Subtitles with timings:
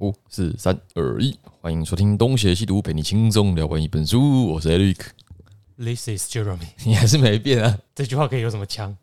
[0.00, 4.46] 五四三二一，欢迎收听《东邪西毒》，陪你轻松聊完一本书。
[4.46, 6.68] 我是 Eric，This is Jeremy。
[6.84, 7.76] 你还是没变啊？
[7.96, 8.96] 这句话可以有什么腔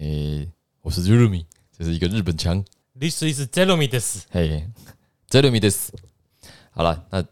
[0.00, 0.50] 诶、
[0.80, 1.44] 我是 Jeremy，
[1.76, 2.64] 这是一个日本腔。
[2.98, 4.26] ？This is Jeremy 的死。
[4.30, 4.68] 嘿
[5.30, 5.92] ，Jeremy this。
[6.72, 7.24] 好了，那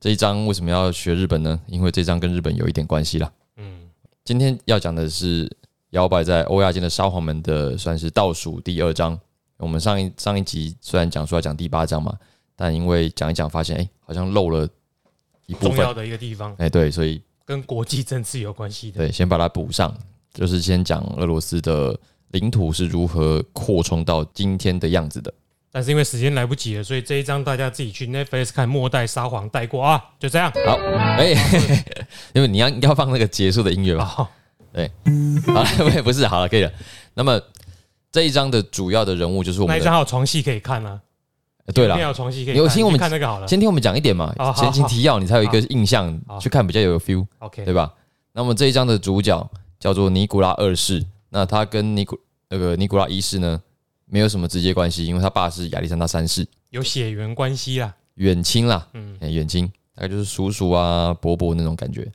[0.00, 1.60] 这一章为什么要学日本呢？
[1.66, 3.30] 因为这章跟日本有一点关系啦。
[3.56, 3.90] 嗯，
[4.24, 5.54] 今天要讲的是
[5.90, 9.20] 摇摆在欧亚间的沙皇们的，算是倒数第二章。
[9.58, 12.18] 我们上一上一集虽然讲说要讲第八章嘛，
[12.56, 14.68] 但因为讲一讲发现，哎、好像漏了
[15.46, 18.98] 一部分重要，的一个地方哎、对，所以跟国际政治有关系的。
[18.98, 19.94] 对，先把它补上，
[20.32, 21.98] 就是先讲俄罗斯的
[22.30, 25.32] 领土是如何扩充到今天的样子的。
[25.70, 30.48] 但是因为时间来不及了，所以这一章大家自己去 Netflix 看《末代沙皇》带过啊，就这样。
[30.64, 30.76] 好，
[31.18, 31.34] 哎、
[32.32, 34.04] 因为你要你要放那个结束的音乐吧？
[34.04, 34.30] 好，
[35.52, 36.72] 好了，不不是，好了，可以了。
[37.14, 37.40] 那么
[38.12, 41.00] 这一章的主要的人物就是我们的，那一章还有床戏可以看啊。
[41.66, 42.56] 呃对了有床戏可以看。
[42.56, 43.48] 有听我们看那个好了。
[43.48, 47.92] 先听我们讲一点嘛好，好前情提要，你才有一个印象，去看比较有 feel，OK，对吧？
[48.32, 53.60] 那么这一章的主角叫做尼古拉二世，那他跟尼古那个尼古拉一世呢
[54.06, 57.94] 没有什么直接关系，因为他爸是亚历山大三世，有血缘关系啦。
[58.16, 62.06] 远亲啦，嗯，哎远亲，大概就是叔叔啊、伯伯那种感觉。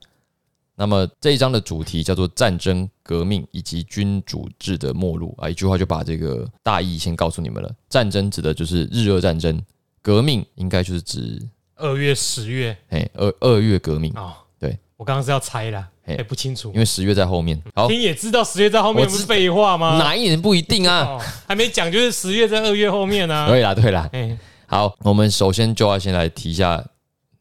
[0.80, 7.69] 那么这一章的主题叫做战争、革命以及君主制的末路啊，一句话就把这个大意先告诉你们了。
[7.89, 9.61] 战争指的就是日俄战争，
[10.02, 14.31] 革命应该就是指二月、十月哎二二月革命，哦。
[14.57, 16.80] 对，我刚刚是要猜啦，嘿哎，不清楚因。
[16.80, 17.61] 为十月在后面。
[17.75, 19.97] 好，听也知道十月在后面不是废话吗？
[19.97, 21.02] 哪一年不一定啊？
[21.02, 23.50] 哦，还没讲，就是十月在二月后面啊。
[23.50, 24.09] 对啦，对啦。
[24.13, 26.81] 哎，好，我们首先就要先来提一下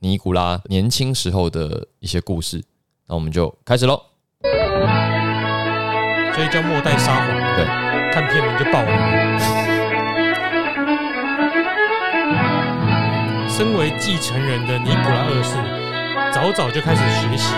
[0.01, 2.65] 尼古拉年轻时候的一些故事。
[3.09, 4.01] 那我们就开始喽。
[6.35, 7.27] 所以叫末代沙皇。
[7.57, 7.65] 对，
[8.13, 8.89] 看片名就爆了。
[13.49, 15.57] 身为继承人的尼古拉二世，
[16.33, 17.55] 早早就开始学习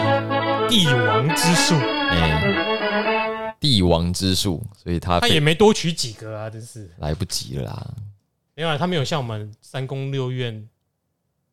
[0.69, 1.75] 帝王之术。
[2.11, 6.91] 哎、帝王之术，所以他他也没多娶几个啊，真是。
[6.99, 7.87] 来不及了啦。
[8.55, 10.67] 没有啊，他没有像我们三宫六院，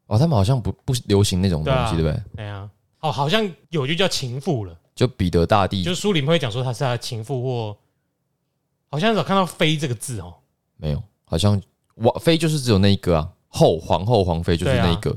[0.05, 2.44] 哦，他们好像不不流行那种东西，对啊对不对？
[2.44, 2.69] 哎呀，
[3.07, 7.78] 哦，好像有就叫情妇了，就彼得大帝就是书里面会讲说他是他的情妇或，
[8.90, 10.34] 好像有看到“妃”这个字哦。
[10.78, 11.62] 没有，好像
[11.95, 15.16] 王妃就是只有那一个啊，后皇后皇妃就是那一个。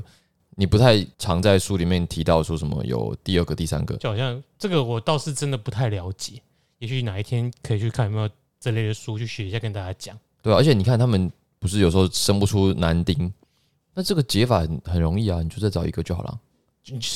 [0.55, 6.41] 你不太常在书里面提到说什么有第二个、第三个，就好像这个我倒是真的不太了解，
[6.77, 8.29] 也许哪一天可以去看有没有
[8.59, 10.15] 这类的书去学一下，跟大家讲。
[10.41, 13.33] 对啊，而且你看他们不是有时候生不出男丁，
[13.93, 16.39] 那这个解法很很容易啊，你就再找一个就好了。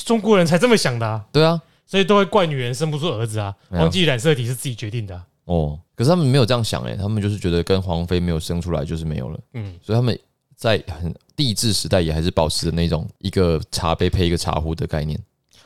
[0.05, 3.83] 中国人才这么想的、啊，对啊，所以都会怪女人生不出儿子啊，没有。
[3.83, 10.17] 忘记染色体是自己决定的啊、哦，可是他们没有这样想哎、他们就是觉得跟皇妃没有生出来就是没有了，嗯，所以他们
[10.55, 15.19] 在很帝制时代也还是保持着那种一个茶杯配一个茶壶的概念。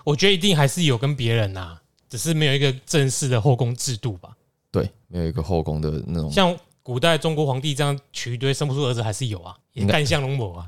[0.03, 1.77] 我觉得一定还是有跟别人呐、
[2.09, 4.29] 只是没有一个正式的后宫制度吧。
[4.71, 10.65] 对，没有一个后宫的那种，像古代中国皇帝这样娶一堆生不出儿子还是有啊，也应该干相龙某啊，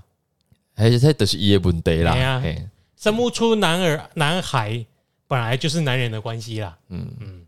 [0.75, 2.13] 还是他都是一问题啦。
[2.13, 2.67] 对啊嘿
[3.01, 4.85] 生不出男儿男孩
[5.27, 6.77] 本来就是男人的关系啦。
[6.89, 7.43] 嗯，嗯，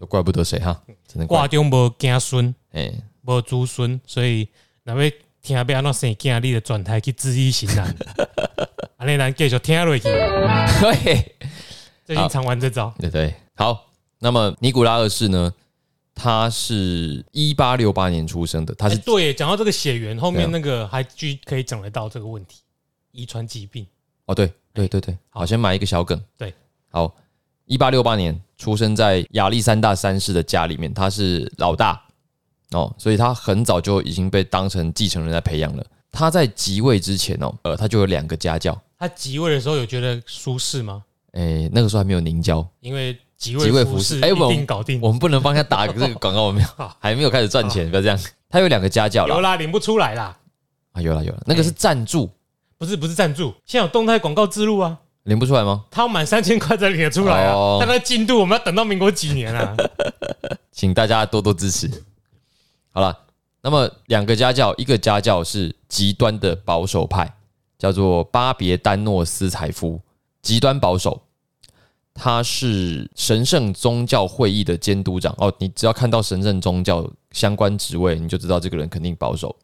[0.00, 2.92] 就怪不得谁哈，只能怪挂中无子孙，哎，
[3.22, 4.48] 无子孙，所以
[4.82, 5.10] 若要
[5.40, 7.94] 听要安怎生囝，你的转台去质疑行难。
[8.98, 11.36] 安尼咱继续听落去，对
[12.04, 12.92] 最近常玩这招。
[12.98, 13.86] 对对，好。
[14.18, 15.54] 那么尼古拉二世呢？
[16.12, 22.62] 他是一八六八年出生的，他哎，是对耶，讲到这个血缘，后面那个还继可以讲得到这个问题，
[23.12, 23.86] 遗传疾病。
[24.28, 26.20] 哦，对对对对，好，先埋一个小梗。
[26.36, 26.52] 对，
[26.90, 27.12] 好，
[27.64, 32.00] 一八六八年出生在亚历山大三世的家里面，他是老大
[32.72, 35.84] 哦，所以他很早就已经被当成继承人在培养了。
[36.12, 41.02] 他在即位之前哦，呃，他就有两个家教，他即位的时候有觉得舒适吗？
[41.32, 45.00] 诶，那个时候还没有凝胶，因为即即位位服服饰哎我们搞定。
[45.00, 48.18] 我们不能帮他打这个广告，我没有好，还没有开始赚钱，不要这样。
[48.50, 50.36] 他有两个家教了有啦，领不出来啦。
[50.92, 52.28] 啊，有啦有啦，那个是赞助，
[52.78, 55.84] 不是不是赞助，现在有动态广告植入啊，领不出来吗？
[55.90, 57.76] 他要满三千块才领得出来啊哦。
[57.80, 59.76] 但那个进度我们要等到民国几年啊？
[60.70, 61.90] 请大家多多支持。
[62.92, 63.18] 好了，
[63.62, 67.36] 那么两个家教，一个家教是极端的保守派，
[67.76, 70.00] 叫做巴别丹诺斯采夫，
[70.40, 71.20] 极端保守。
[72.14, 79.54] 他是神圣宗教会议的监督长哦，你只要看到神圣宗教相关职位，你就知道这个人肯定保守。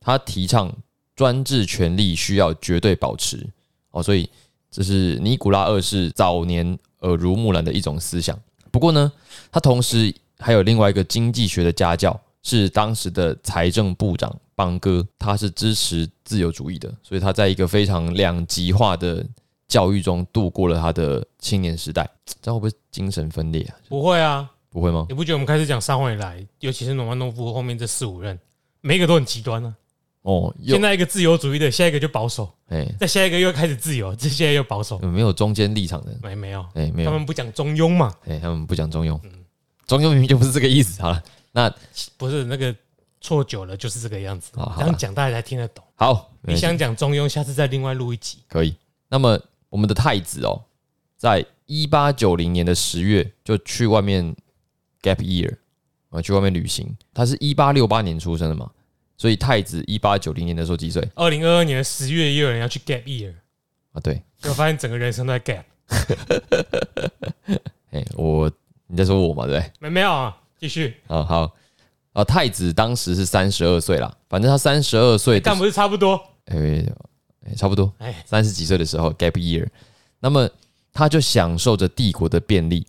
[0.00, 0.72] 他提倡
[1.18, 3.44] 专制权力需要绝对保持
[3.90, 4.30] 哦，所以
[4.70, 8.38] 这是尼古拉二世早年耳濡目染的一种思想。
[8.70, 9.10] 不过呢，
[9.50, 19.26] 他同时还有另外一个经济学的家教，是当时的财政部长邦哥他是支持自由主义的，所以他在一个非常两极化的
[19.66, 22.08] 教育中度过了他的青年时代。
[22.40, 23.74] 这样会不会精神分裂啊？
[23.88, 25.04] 不会啊，不会吗？
[25.08, 28.38] 你不觉得我们开始讲三位以来，尤其是农曼诺夫后面这四五任，
[28.82, 29.74] 每一个都很极端呢、
[30.22, 36.14] 哦，又现在一个自由主义的，下一个就保守，哎、再下一个又开始自由，这现在又保守，有没有中间立场的？
[36.22, 38.14] 没没有，哎、没有，他们不讲中庸嘛？
[38.26, 39.30] 哎、他们不讲中庸，嗯
[39.86, 41.00] 中庸明明就不是这个意思。
[41.00, 41.22] 好了，
[41.52, 41.74] 那
[42.18, 42.74] 不是那个
[43.20, 45.82] 错久了就是这个样子，这样讲大家才听得懂。
[45.94, 48.38] 好，你想讲中庸，下次再另外录一集。
[48.48, 48.74] 可以。
[49.08, 49.40] 那么
[49.70, 50.62] 我们的太子哦，
[51.16, 54.36] 在一八九零年的十月就去外面
[55.00, 55.56] gap year
[56.10, 56.94] 啊，去外面旅行。
[57.14, 58.70] 他是一八六八年出生的嘛，
[59.18, 63.34] 所以太子一八九零年的时候几岁二零二二年的十月，也有人要去 gap year，
[63.92, 64.00] 啊？
[64.00, 65.64] 对，就发现整个人生都在 gap。
[67.90, 68.48] 哎、我
[68.86, 69.72] 你在说我嘛，对不对？
[69.80, 70.94] 没没有啊，继续。
[71.08, 71.52] 啊，好
[72.12, 76.14] 啊，太子当时是三十二岁啦，反正他三十二岁但不是差不多？
[76.44, 76.86] 哎、
[77.44, 79.66] 哎差不多哎，三十几岁的时候 gap year，
[80.20, 80.48] 那么
[80.92, 82.86] 他就享受着帝国的便利，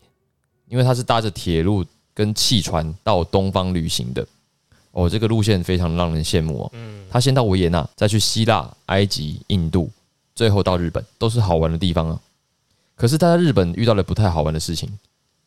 [0.67, 1.83] 因为他是搭着铁路
[2.13, 4.23] 跟汽船到东方旅行的。
[4.91, 6.69] 哦，这个路线非常让人羡慕哦。
[6.73, 9.89] 嗯，他先到维也纳，再去希腊、埃及、印度，
[10.33, 12.19] 最后到日本，都是好玩的地方啊。
[12.95, 14.89] 可是他在日本遇到了不太好玩的事情，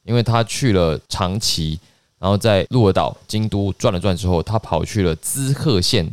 [0.05, 1.79] 因为他去了长崎，
[2.19, 6.11] 然后在鹿儿岛、京都转了转之后，他跑去了滋贺县，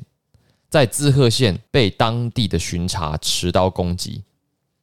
[0.69, 4.21] 在滋贺县被当地的巡查持刀攻击。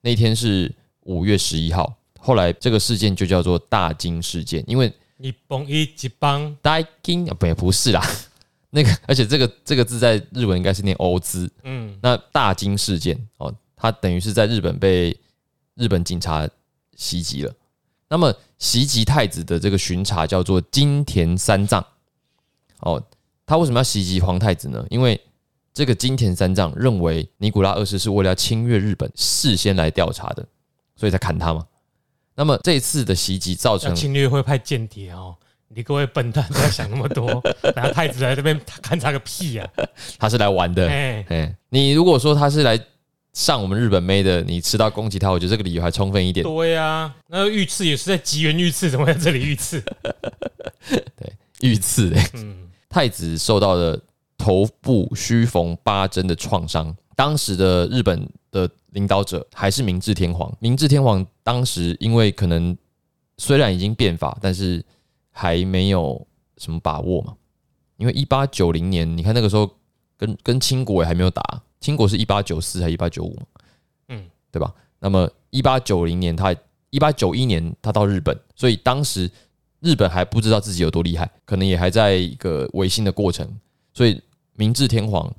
[0.00, 0.72] 那天是
[1.02, 8.00] 五月十一号，后来这个事件就叫做大金事件，因为你崩一级帮，大金啊，不不是啦，
[8.70, 15.18] 那个而且这个这个字在日文应该是念欧兹，嗯，那大金事件哦，他等于是在日本被
[15.74, 16.48] 日本警察
[16.96, 17.54] 袭击了。
[18.08, 21.84] 那么袭击太子的这个巡查叫做金田三藏
[22.80, 23.02] 哦，
[23.44, 24.84] 他为什么要袭击皇太子呢？
[24.90, 25.20] 因为
[25.72, 30.46] 这个金田三藏认为尼古拉二世是为了要侵略日本，事先来调查的，
[30.96, 31.66] 所以才砍他嘛。
[32.34, 35.36] 那么这一次的袭击造成侵略会派间谍哦。
[35.68, 37.42] 你各位笨蛋不要想那么多，
[37.74, 39.68] 然后太子来这边勘察个屁呀、
[40.18, 42.78] 他是来玩的，哎、哎，你如果说他是来
[43.32, 46.44] 上我们日本妹的，你吃到攻击他，我觉得这个理由还充分一点。
[46.44, 49.82] 对呀、那个御赐也是在吉原御赐，怎么会在这里御赐？
[51.60, 53.98] 遇刺嘞，嗯，太子受到了
[54.38, 56.94] 头部虚缝八针的创伤。
[57.14, 62.76] 当时的日本的领导者还是明治天皇，明治天皇当时因为可能
[63.38, 64.84] 虽然已经变法，但是
[65.38, 67.36] 还没有什么把握嘛。
[67.98, 69.70] 因为一八九零年，你看那个时候
[70.16, 71.42] 跟跟清国也还没有打，
[71.78, 73.42] 清国是一八九四还一八九五嘛，
[74.08, 74.72] 嗯嗯，对吧？
[74.98, 76.56] 那么一八九零年他
[76.88, 79.30] 一八九一年他到日本，所以当时
[79.80, 83.46] 日本还不知道自己有多厉害，可能也还在一个维新的过程，
[83.92, 84.20] 所以
[84.54, 85.30] 明治天皇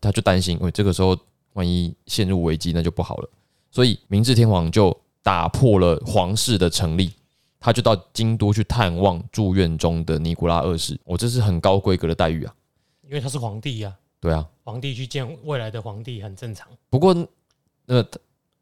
[0.00, 1.18] 他就担心，喂，这个时候
[1.54, 3.30] 万一陷入危机，那就不好了。
[3.70, 7.10] 所以明治天皇就打破了皇室的成立，
[7.58, 10.98] 他就到京都去探望住院中的尼古拉二世。
[11.04, 12.54] 我、这是很高规格的待遇啊，
[13.02, 14.46] 因为他是皇帝呀、对啊。
[14.64, 16.66] 皇帝去见未来的皇帝很正常。
[16.90, 17.14] 不过，
[17.86, 18.04] 呃，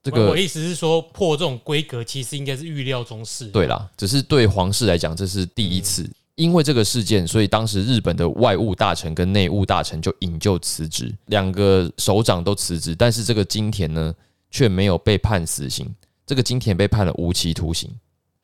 [0.02, 3.48] 这个我意思是说，破这种规格其实应该是预料中事。
[3.48, 6.08] 对啦，只是对皇室来讲，这是第一次。
[6.36, 14.12] 因为这个事件，所以当时日本的外务大臣跟内务大臣就引咎辞职，两个首长都辞职，但是这个金田呢
[14.50, 15.94] 却没有被判死刑，
[16.26, 17.88] 这个金田被判了无期徒刑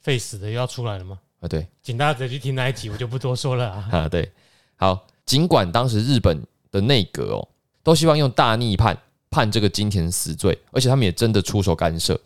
[0.01, 1.19] 废死的又要出来了吗？
[1.41, 3.89] 啊，对请大家直接去听那一集，我就不多说了啊。
[3.93, 4.31] 啊，对，
[4.77, 7.49] 好，尽管当时日本的内阁哦
[7.83, 8.97] 都希望用大逆判
[9.31, 12.21] 判这个金田死罪，而且他们也真的出手干涉，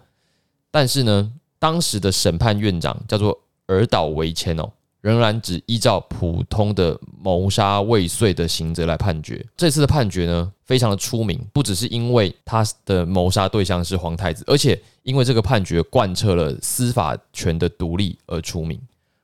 [0.70, 4.72] 但是呢，当时的审判院长叫做尔岛维谦哦，
[5.04, 9.44] 仍然只依照普通的谋杀未遂的刑责来判决。
[9.54, 18.80] 这次的判决呢，非常的出名，不只是因为他的谋杀对象是皇太子，而且因为这个判决贯彻了司法权的独立而出名。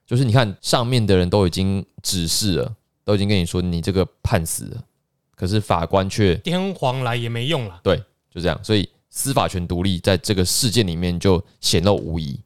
[0.07, 4.85] 就是你看上面的人都已经指示了，都已经跟你说你这个判死了，
[5.35, 7.81] 可是法官却天皇来也没用了。
[7.83, 7.97] 对，
[8.31, 12.39] 就这样，所以司法权独立在这个事件里面就显露无遗。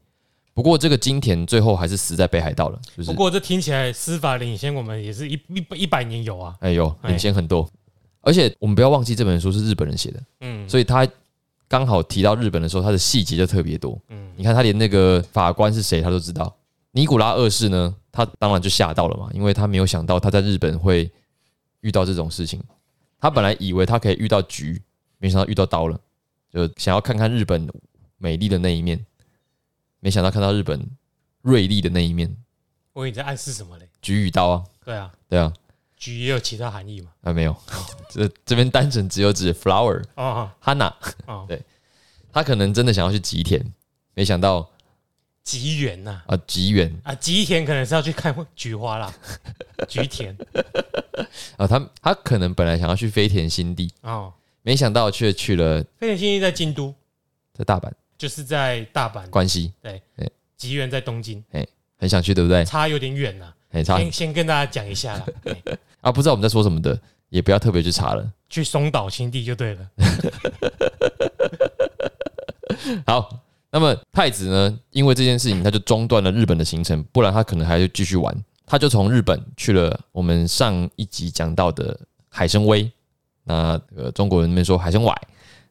[0.55, 6.57] 不过这个金田最后还是死在北海道了，就是不过这听起来司法领先我们也是一一一百年有啊。
[6.61, 7.69] 哎呦哎领先很多。
[8.21, 11.07] 而且我们不要忘记这本书是日本人写的，嗯，所以他
[11.69, 14.01] 刚好提到日本的时候，他的细节就特别多。
[14.09, 16.55] 嗯你看他连那个法官是谁他都知道。
[16.93, 21.11] 尼古拉二世呢，他当然就吓到了嘛，因为他没有想到他在日本会
[21.81, 22.63] 遇到这种事情。
[23.21, 24.81] 他本来以为他可以遇到局，
[25.19, 25.99] 没想到遇到刀了，
[26.53, 27.69] 就想要看看日本
[28.17, 29.05] 美丽的那一面，
[30.05, 30.79] 没想到看到日本
[31.41, 32.37] 锐利的那一面，
[32.93, 33.89] 我以为你在暗示什么嘞？
[34.03, 35.51] 菊与刀啊，对啊，对啊。
[35.97, 37.11] 菊也有其他含义嘛？
[37.23, 37.57] 啊，没有，
[38.11, 40.51] 这这边单纯只有指 flower 哦。
[40.63, 40.93] Hana，
[41.25, 41.59] 哦， 对。
[42.35, 43.65] 他可能真的想要去吉田，
[44.13, 44.71] 没想到
[45.43, 46.95] 吉原呐啊吉原。
[47.03, 49.11] 啊，吉田可能是要去看菊花啦，
[49.89, 50.37] 菊田。
[51.57, 54.31] 啊，他他可能本来想要去飞田新地，哦。
[54.61, 56.95] 没想到却去了飞田新地在京都，
[57.55, 57.91] 在大阪
[58.25, 60.01] 就是在大阪，关西，对
[60.57, 61.45] 吉园在东京，
[61.99, 62.65] 很想去，对不对？
[62.65, 63.53] 差有点远呐。
[63.69, 68.27] 很差先先跟大家讲一下啦， 哎啊，不知道我们在说什么的，也不要特别去查了。
[68.49, 69.91] 去松岛新地就对了。
[73.07, 78.35] 好，那么太子呢，因为这件事情，他就中断了日本的行程，不然他可能还会继续玩。
[78.65, 82.01] 他就从日本去了我们上一集讲到的
[82.31, 82.91] 海参崴，
[83.43, 85.15] 那呃中国人那边说海参崴，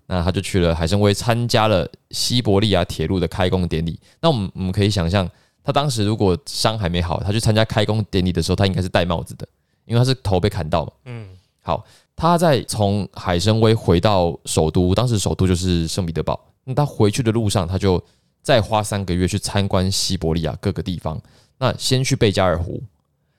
[0.07, 3.99] 那他就去了海参崴，参加了西伯利亚铁路的开工典礼。
[4.21, 5.29] 那我们我们可以想象，
[5.63, 9.47] 他当时如果伤还没好，他去参加开工典礼的时候，他应该是戴帽子的，
[9.85, 10.91] 因为他是头被砍到嘛。
[11.05, 11.27] 嗯，
[11.61, 16.39] 好，他在从海参崴回到首都，当时首都就是圣彼得堡。
[16.65, 18.01] 那他回去的路上，他就
[18.41, 21.19] 再花三个月去参观西伯利亚各个地方。
[21.59, 22.81] 那先去贝加尔湖，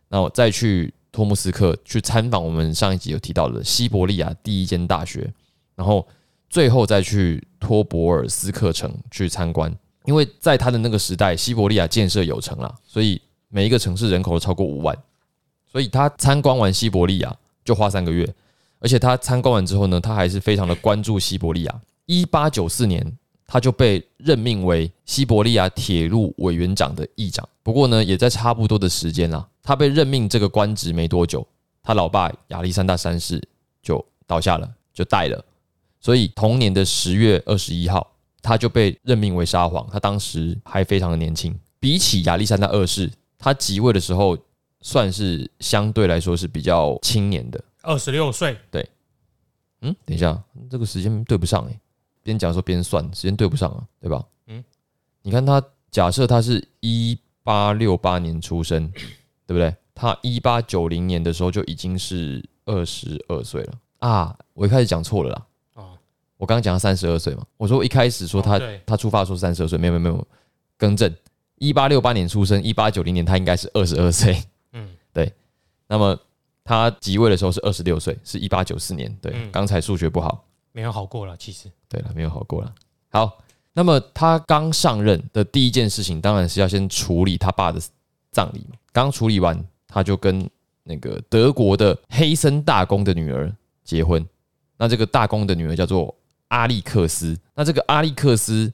[0.08, 5.30] 然后再去托木斯克去参访我们上一集有提到的西伯利亚第一间大学，
[5.74, 6.06] 然后
[6.54, 9.76] 最后再去托博尔斯克城去参观。
[10.04, 14.96] 因为在他的那个时代，西伯利亚建设有成啦，所以每一个城市人口都超过五万，
[15.66, 18.32] 所以他参观完西伯利亚就花三个月，
[18.78, 21.80] 而且他参观完之后呢，他还是非常的关注西伯利亚。
[22.06, 23.04] 一八九四年，
[23.48, 27.48] 他就被任命为西伯利亚铁路委员长的议长。
[27.64, 31.44] 不过呢，也在差不多的时间啦，他被任命这个官职没多久，
[31.82, 33.42] 他老爸亚历山大三世
[33.82, 35.44] 就倒下了，就带了。
[36.04, 39.88] 所以同年的十月二十一号，他就被任命为沙皇。
[39.90, 44.36] 他当时还非常的年轻，比起亚历山大二世，他即位的时候
[44.82, 47.58] 算是相对来说是比较青年的。
[47.80, 48.86] 二十六岁，对
[49.80, 51.80] 嗯，等一下，这个时间对不上哎、
[52.22, 54.22] 边讲说边算，时间对不上啊，对吧？
[54.48, 54.64] 嗯嗯，
[55.22, 58.92] 你看他假设他是一八六八年出生，
[59.46, 59.74] 对不对？
[59.94, 64.36] 他一八九零年的时候就已经是二十二岁了啊！
[64.52, 65.46] 我一开始讲错了啦，哦，
[66.44, 70.28] 我刚刚讲他三十二岁嘛，我说我一开始说他、哦他出发说三十二岁，没有没有没有，
[70.76, 71.10] 更正，
[71.56, 75.32] 一八六八年出生，一八九零年他应该是二十二岁，嗯， 对
[75.86, 76.14] 那么
[76.62, 80.44] 他即位的时候是二十六岁，是一八九四年，对，嗯刚才数学不好。
[80.72, 81.70] 没有好过了，其实。
[81.88, 82.74] 对了，没有好过了。
[83.08, 83.38] 好，
[83.72, 87.80] 那么他刚上任的第一件事情，当然是要先处理他爸的
[88.32, 88.76] 葬礼嘛。
[88.92, 89.58] 刚处理完，
[89.88, 90.46] 他就跟
[90.82, 93.50] 那个德国的黑森大公的女儿
[93.82, 94.26] 结婚。
[94.76, 96.12] 那这个大公的女儿叫做
[96.48, 97.38] 阿历克斯。
[97.54, 98.72] 那这个阿历克斯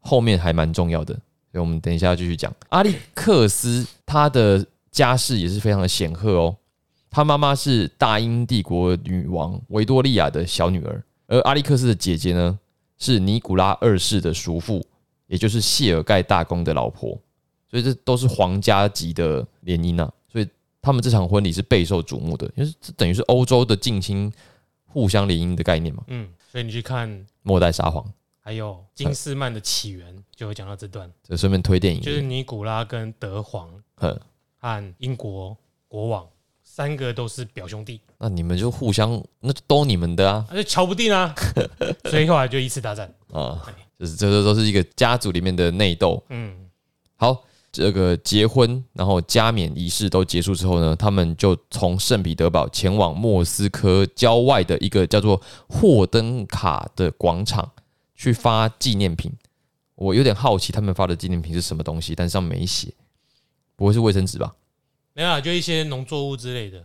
[0.00, 1.14] 后面还蛮重要的，
[1.50, 2.52] 所以我们等一下继续讲。
[2.68, 6.56] 阿历克斯他的家世也是非常的显赫哦。
[7.10, 12.58] 他妈妈是大英帝国女王维多利亚的小女儿，而阿历克斯的姐姐呢
[12.98, 14.84] 是尼古拉二世的叔父，
[15.26, 17.18] 也就是谢尔盖大公的老婆，
[17.70, 20.12] 所以这都是皇家级的联姻啊。
[20.30, 20.46] 所以
[20.82, 24.30] 他们这场婚礼是备受瞩目的，因为这等于是欧洲的近亲
[24.84, 26.02] 互相联姻的概念嘛。
[26.08, 28.02] 嗯，所以你去看，末代沙皇，
[28.40, 34.18] 还有金斯曼的起源，就会讲到这段，就顺便推电影，就是尼古拉跟德皇和，
[34.56, 35.54] 和英国
[35.86, 36.26] 国王
[36.62, 41.34] 三个都是表兄弟，那你们就互相，那就都你们的啊那就瞧不定啊，
[42.08, 43.14] 所以后来就一次大战。
[43.32, 43.62] 啊，
[43.98, 46.24] 就是这都都是一个家族里面的内斗。
[46.30, 46.70] 嗯，
[47.16, 47.44] 好，
[47.76, 57.70] 这个结婚，然后加冕仪式都结束之后呢，他们就从圣彼得堡前往莫斯科郊外的一个叫做霍登卡的广场
[58.14, 59.32] 去发纪念品。
[59.94, 62.92] 我有点好奇他们发的纪念品是什么东西，但是上面没写，
[63.76, 64.54] 不会是卫生纸吧？
[65.12, 66.82] 没有啦，就一些农作物之类的，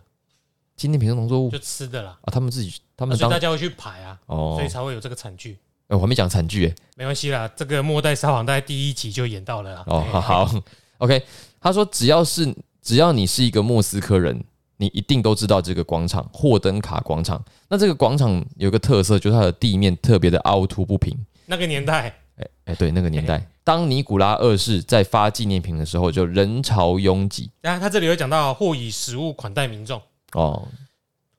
[0.76, 5.58] 纪念品是农作物就吃的啦，啊，他们自己他啊们当所以大家会去排啊，哦所以，才会有这个惨剧。
[5.88, 6.76] 哎，我还没讲惨剧哎。
[6.96, 9.84] 没关系啦，这个末代沙皇大概第一集就演到了啦。
[9.88, 10.62] 哦，好好
[11.02, 11.22] ，OK。
[11.60, 14.44] 他说，只要是只要你是一个莫斯科人，
[14.78, 17.40] 你一定都知道这个广场——霍登卡广场。
[17.68, 21.16] 那这个广场有个特色，就是它的地面特别的凹凸不平。
[21.46, 30.68] 那个年代，哎哎，对，那个年代，当尼古拉二世在发纪念品的时候，就人潮拥挤然后他这里有讲到或以食物款待民众，哦，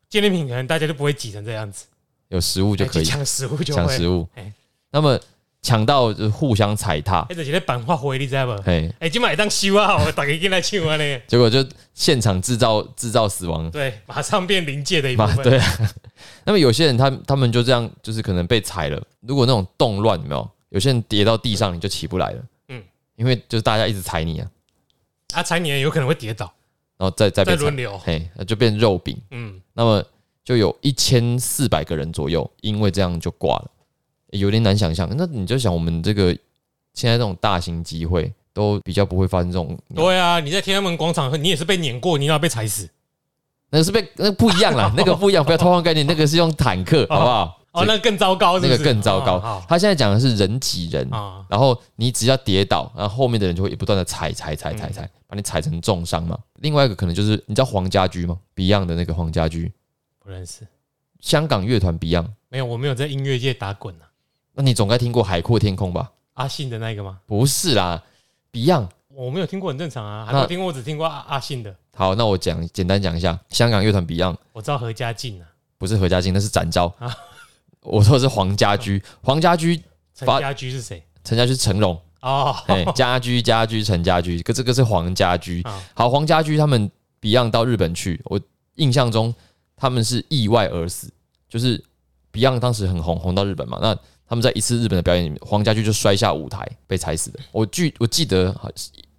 [0.08, 1.86] 纪念品可能大家就不会挤成这样子，
[2.28, 3.74] 有食物就可以哎抢食物就。
[3.74, 4.52] 抢食物哎。
[4.92, 5.18] 那么
[5.62, 8.52] 抢到就互相踩踏，哎，这是在版画回你知道不？
[8.68, 11.18] 哎，哎，今晚当修啊，我打给进来唱啊呢。
[11.28, 11.64] 结果就
[11.94, 13.70] 现场制造制造死亡。
[13.70, 15.36] 对，马上变临界的一部，分。
[15.44, 15.92] 对啊。
[16.44, 19.00] 那么有些人他他们就这样，就是可能被踩了。
[19.20, 20.50] 如果那种动乱有没有？
[20.70, 22.38] 有些人跌到地上你就起不来了，
[22.68, 22.82] 嗯嗯，
[23.16, 24.50] 因为就是大家一直踩你啊，
[25.34, 26.52] 啊，踩你的有可能会跌倒。
[26.96, 29.16] 然后再再轮流，嘿，那就变肉饼。
[29.32, 30.02] 嗯，那么
[30.44, 33.70] 就有一千四百个人左右，因为这样就挂了，
[34.32, 35.08] 有点难想象。
[35.16, 36.36] 那你就想，我们这个
[36.92, 42.88] 现在这种大型集会都比较不会发生这种，对啊，你在天安门广场，你也是被碾过，你要被踩死。
[43.70, 47.58] 那个是被那不一样啦， 那个不一样，不要偷换概念，那个是用坦克，好不好？
[47.72, 49.62] 哦，那更糟糕是是，那个更糟糕哦。
[49.66, 56.38] 他现在讲的是人挤人，啊，然后你只要跌倒，然后后面的人就会不断的踩踩踩踩踩，把你踩成重伤嘛。
[56.56, 59.72] 另外一个可能就是你知道黄家驹吗？Beyond 的那个黄家驹，
[60.18, 60.66] 不认识，
[61.20, 64.11] 香港乐团 Beyond，没有，我没有在音乐界打滚啊。
[64.54, 66.10] 那你总该听过《海阔天空》吧？
[66.34, 67.18] 阿信的那个吗？
[67.26, 68.02] 不是啦
[68.52, 68.88] ，Beyond。
[69.08, 70.24] 我没有听过，很正常啊。
[70.24, 71.74] 还那没有听过，我只听过阿阿信的。
[71.94, 77.14] 好，那我讲简单讲一下，香港乐团 Beyond 我知道何家劲啊，不是何家劲，那是展昭啊。
[77.82, 79.82] 我说的是黄家驹， 黄家驹、
[80.14, 81.02] 发陈家驹是谁？
[81.24, 85.60] 陈家驹、成龙，哦，哎，家驹、家驹、陈家驹，可这个是黄家驹。
[85.62, 86.90] 啊好，黄家驹他们
[87.20, 88.40] Beyond 到日本去，我
[88.76, 89.34] 印象中
[89.76, 91.12] 他们是意外而死，
[91.48, 91.82] 就是
[92.32, 93.78] Beyond 当时很红，红到日本嘛。
[93.82, 93.94] 那
[94.32, 97.40] 他们在一次日本的表演里面，黄家驹就摔下舞台被踩死的。
[97.52, 98.70] 我记我记得好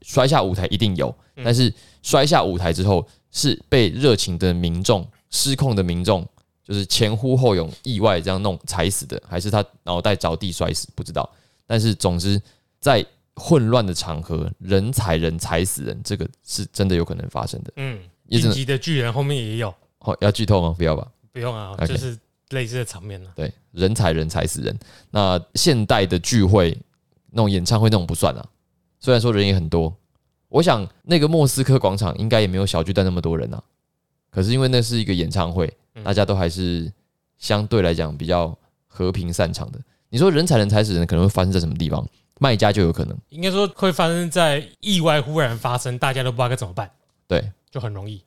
[0.01, 1.15] 摔下舞台一定有，
[1.45, 6.27] 但是摔下舞台之后是被热情的民众、失控的民众，
[6.67, 11.29] 就是前呼后拥，意外这样弄踩死的，还是他脑袋着地摔死，不知道。
[11.67, 12.41] 但是总之，
[12.79, 13.05] 在
[13.35, 17.71] 混乱的场合，人踩人踩死人，这个是真的有可能发生的。
[17.75, 20.73] 嗯，也只能晋级的巨人后面也有，哦，要剧透吗？
[20.75, 21.07] 不要吧。
[21.31, 22.17] 不用啊就是
[22.53, 23.31] 类似的场面了。
[23.35, 24.77] 对，人踩人踩死人。
[25.11, 26.77] 那现代的聚会，
[27.31, 28.45] 那种演唱会那种不算啊。
[28.99, 29.93] 虽然说人也很多，
[30.47, 33.61] 我想那个莫斯科广场应该也没有小巨蛋那么多人啊。
[34.29, 36.91] 可是因为那是一个演唱会，嗯大家都还是
[37.37, 38.57] 相对来讲比较
[38.87, 39.79] 和平散场的。
[40.09, 42.07] 你说人踩人踩死人，可能会发生在什么地方？
[42.39, 43.15] 卖家就有可能。
[43.29, 46.89] 应该说会发生在意外忽然发生，大家都不知道该怎么办，
[47.27, 48.17] 对，就很容易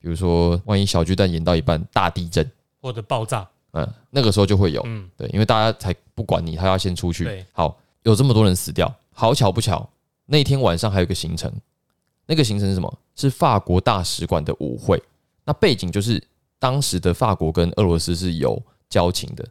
[0.00, 2.48] 比如说万一小巨蛋演到一半大地震，
[2.80, 3.48] 或者爆炸。
[3.84, 4.82] 嗯，那个时候就会有。
[4.86, 7.44] 嗯，对，因为大家才不管你，他要先出去。
[7.52, 9.88] 好，有这么多人死掉，好巧不巧，
[10.26, 11.52] 那天晚上还有一个行程，
[12.26, 12.98] 那个行程是什么？
[13.16, 15.02] 是法国大使馆的舞会。
[15.44, 16.22] 那背景就是
[16.58, 19.44] 当时的法国跟俄罗斯是有交情的，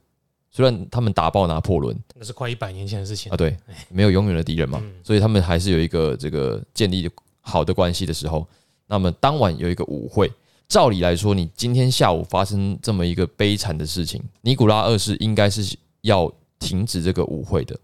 [0.52, 3.36] 虽然他们打爆拿破仑那是快一百年前的事情啊，。
[3.36, 3.58] 对，
[3.90, 7.10] 没有永远的敌人嘛嗯，所以他们还是有一个这个建立
[7.42, 8.48] 好的关系的时候，
[8.86, 10.32] 那么当晚有一个舞会。
[10.68, 17.78] 照理来说，你今天下午发生这么一个悲惨的事情，尼古拉二世应该是要停止这个舞会的。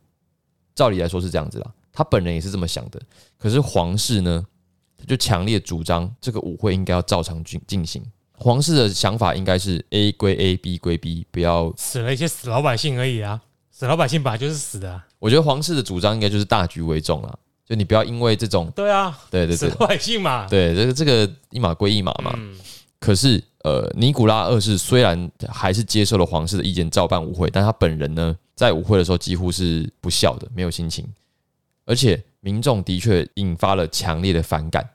[0.76, 3.02] 照理来说是这样子啦，他本人也是这么想的。
[3.38, 4.46] 可是皇室呢，
[4.98, 8.04] 他就强烈主张这个舞会应该要照常进进行。
[8.36, 11.72] 皇室的想法应该是 A 归 A，B 归 B，不要。
[11.78, 13.42] 死了一些死老百姓而已啊，
[13.72, 15.02] 死老百姓本来就是死的。
[15.20, 20.48] 我觉得皇室的主张应该就是大局为重啦，就你不要因为这种，对啊，对对对死老百姓嘛。
[20.48, 22.34] 对，这个这个一码归一码嘛。
[22.38, 22.56] 嗯，
[23.00, 31.08] 可是，呃，尼古拉二世虽然还是接受了皇室的意见，照办舞会，但他本人呢，在舞会的时候几乎是不笑的，没有心情，
[31.86, 34.88] 而且民众的确引发了强烈的反感，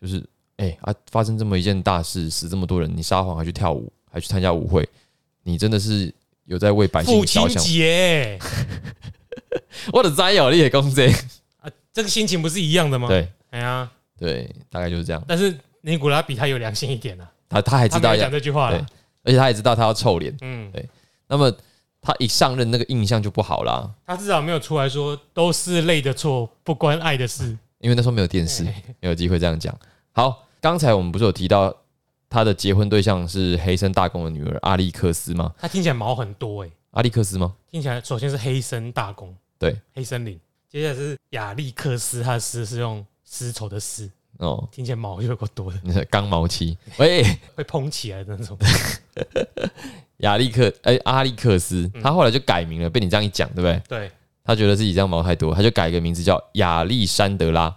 [0.00, 0.22] 就是，
[0.58, 4.86] 哎、啊，发生这么一件大事，死这么多人，你撒谎还去跳舞，还去参加舞会，
[5.42, 6.12] 你真的是
[6.44, 7.62] 有在为百姓着想。
[7.62, 8.38] 节
[9.92, 11.18] 我的灾友，你也公这，啊，
[11.96, 15.24] 这个心情不是一样的吗？，对哎呀，对，大概就是这样。
[15.26, 18.86] 但是尼古拉比他有良心一点啊，他他还知道讲，这句话对了。
[19.24, 20.86] 而且他也知道他要臭脸，嗯，对
[21.26, 21.50] 那么
[22.02, 23.90] 他一上任，那个印象就不好啦。
[24.04, 27.56] 他至少没有出来说都是累的错，不关爱的事。
[27.78, 29.74] 因为那时候没有电视，哎没有机会这样讲。
[30.12, 31.74] 好，刚才我们不是有提到
[32.28, 35.54] 他的结婚对象是黑森大公的女儿阿历克斯吗？
[35.58, 37.54] 他听起来毛很多哎、阿历克斯吗？
[37.70, 40.38] 听起来首先是黑森大公，对，黑森林，
[40.76, 46.76] 接下来是亚历克斯，他的丝是用丝绸的丝，哦，听起来毛就有够多的， 刚毛期。
[46.98, 48.58] 喂，会蓬起来的那种。
[50.20, 52.90] 亚历克，哎、阿历克斯，嗯他后来就改名了。
[52.90, 53.82] 被你这样一讲，对不对？
[53.88, 54.12] 对，
[54.44, 57.74] 他觉得自己这样毛太多，他就改一个名字叫亚历山德拉，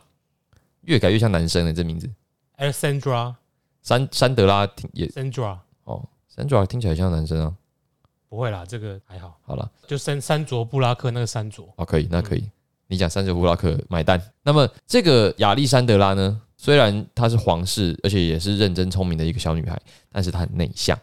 [0.81, 1.71] 越改越像男生了。
[1.71, 2.09] 这名字
[2.57, 3.33] ，Alexandra
[3.81, 7.55] 山山德拉听也 Sandra 哦，山卓听起来像男生啊。
[8.27, 9.71] 不会啦，这个还好，好了。
[9.87, 12.43] 就山山卓布拉克那个山卓，哦，可以，那可以。
[12.89, 14.19] 你讲三九布拉克买单。
[14.43, 19.79] 那么这个亚历山德拉呢，虽然她是皇室，而且也是认真聪明的一个小女孩，
[20.11, 20.97] 但是她很内向，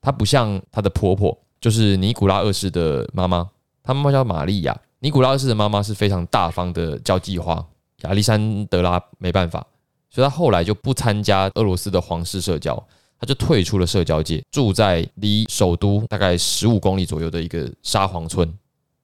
[0.00, 3.50] 她不像她的婆婆，就是尼古拉二世的妈妈，
[3.82, 4.80] 她妈妈叫玛利亚。
[5.00, 7.62] 尼古拉二世的妈妈是非常大方的交际花，
[8.02, 9.66] 亚历山德拉没办法，
[10.08, 12.80] 所以她后来就不参加俄罗斯的皇室社交。
[13.18, 18.52] 她就退出了社交界，住在离首都大概十五公里左右的一个沙皇村。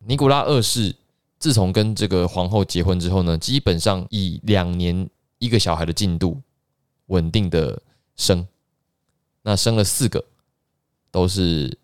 [0.06, 0.94] 尼古拉二世
[1.40, 6.40] 自从跟这个皇后结婚之后呢，基本上以两年一个小孩的进度
[7.06, 7.82] 稳定的
[8.14, 8.46] 生，
[9.42, 10.22] 那生了四个
[11.10, 11.76] 都是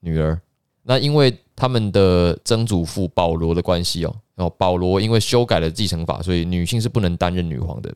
[0.00, 0.40] 女儿。
[0.82, 7.94] 那因为他们的曾祖父保罗的关系哦，然后保罗因为修改了继承法，所以女性是不能担任女皇的。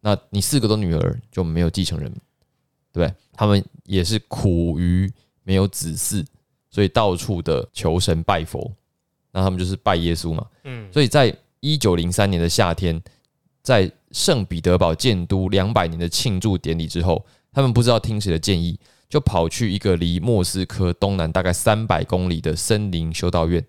[0.00, 2.10] 那你四个都女儿就没有继承人，
[2.92, 3.14] 对不对？
[3.32, 5.08] 他们也是苦于
[5.44, 6.26] 没有子嗣，
[6.68, 8.70] 所以到处的求神拜佛。
[9.32, 10.46] 那他们就是拜耶稣嘛。
[10.64, 13.02] 嗯，所以在一九零三年的夏天，
[13.62, 23.64] 在圣彼得堡建都两百年的庆祝典礼之后，他们不知道听谁的建议，就跑去一个离莫斯科东南大概三百公里的森林修道院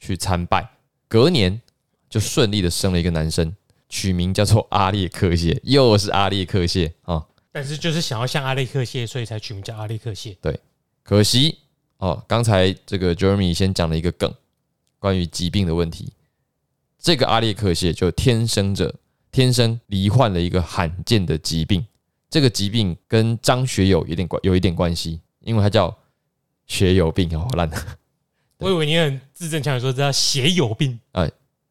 [0.00, 0.70] 去参拜。
[1.08, 1.60] 隔年
[2.08, 3.54] 就顺利的生了一个男生，
[3.88, 7.26] 取名叫做阿列克谢，又是阿列克谢啊。
[7.52, 10.36] 但是就是想要像阿列克谢，所以才取名叫阿列克谢。
[10.40, 10.58] 对
[11.02, 11.58] 可惜
[11.98, 14.32] 哦，刚才这个 Jeremy 先讲了一个梗，
[14.98, 16.12] 关于疾病的问题。
[16.98, 18.94] 这个阿列克谢就天生者
[19.30, 21.86] 天生罹患了一个罕见的疾病，
[22.28, 25.96] 这个疾病跟张学友有点关有一点关系，因为他叫
[26.66, 27.70] 血友病，好烂，
[28.58, 30.98] 我以为你很字正腔圆说这叫血友病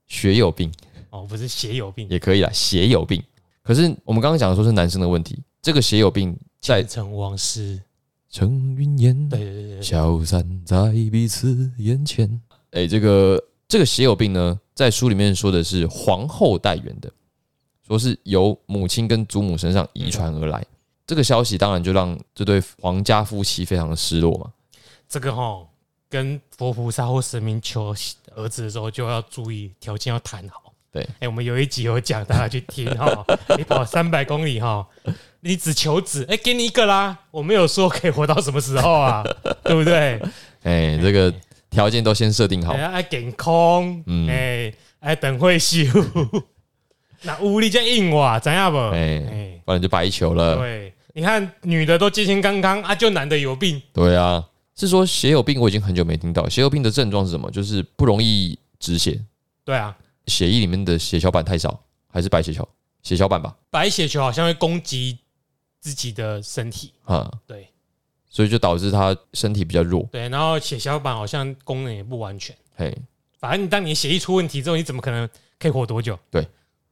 [0.08, 0.72] 血友病
[1.10, 3.22] 哦，不是血友病，也可以啦，血友病。
[3.64, 7.82] 可是我们刚刚讲的说是男生的问题，这个血友病在前尘往事。
[8.28, 12.42] 成云烟，对对对对，消散在彼此眼前。
[12.76, 17.10] 哎、这个这个血友病呢，在书里面说的是皇后带源的，
[17.88, 20.64] 说是由母亲跟祖母身上遗传而来。
[21.08, 24.52] 这个消息当然就让这对皇家夫妻非常的失落嘛。
[25.08, 25.66] 这个哈
[26.10, 27.96] 跟佛菩萨或神明求
[28.36, 30.74] 儿子的时候，就要注意条件要谈好。
[30.92, 33.26] 对，哎、我们有一集有讲，大家去听哈。
[33.58, 34.86] 你跑三百公里哈，
[35.40, 37.18] 你只求子，哎、给你一个啦。
[37.32, 39.24] 我没有说可以活到什么时候啊，
[39.64, 40.22] 对不对？
[40.64, 41.34] 哎、这个
[41.70, 42.84] 条件都先设定好哎，。
[42.86, 45.84] 爱健康，嗯哎，爱等会修。
[47.24, 48.78] 那屋里在硬哇，怎样不？
[48.78, 50.58] 哎、哎，不然就白球了。
[50.58, 53.82] 对，你看女的都健健康康啊，就男的有病。
[53.92, 56.48] 对啊，是说血友病我已经很久没听到。
[56.48, 57.50] 血友病的症状是什么？
[57.52, 59.20] 就是不容易止血，
[59.64, 59.96] 对啊，
[60.28, 61.80] 血液里面的血小板太少，
[62.12, 62.68] 还是白血球？
[63.02, 65.18] 血小板吧，白血球好像会攻击
[65.80, 67.68] 自己的身体，啊，对
[68.36, 70.06] 所以就导致他身体比较弱。
[70.12, 72.54] 对，然后血小板好像功能也不完全。
[72.76, 72.94] 嘿，
[73.40, 75.26] 反正你当你的血液出问题之后，你怎么可能
[75.58, 76.20] 可以活多久？
[76.30, 76.46] 对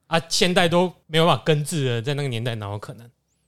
[0.08, 3.06] 啊，现代都没有办法根治了，在那个年代哪有可能？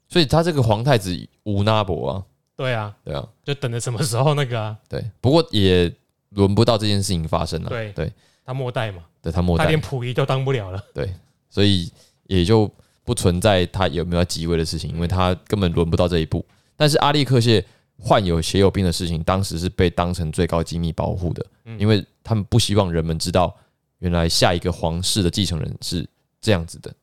[0.10, 2.24] 所以他这个皇太子吴那伯啊，
[2.58, 5.90] 对啊，对啊，就等着什么时候那个啊，对，不过也
[6.32, 7.70] 轮不到这件事情发生了。
[7.70, 8.12] 对对，
[8.46, 10.84] 他末代嘛，对他末代他连，溥仪都当不了了。
[10.94, 11.10] 对
[11.50, 11.90] 所以
[12.28, 12.70] 也就
[13.06, 16.46] 不存在他有没有要即位的事情，因为他根本轮不到这一步。
[16.76, 17.66] 但是阿力克谢
[18.00, 21.80] 患有血友病的事情，当时是被当成最高机密保护的，嗯。
[21.80, 23.56] 因为他们不希望人们知道，
[24.00, 26.08] 原来下一个皇室的继承人是
[26.42, 26.94] 这样子的，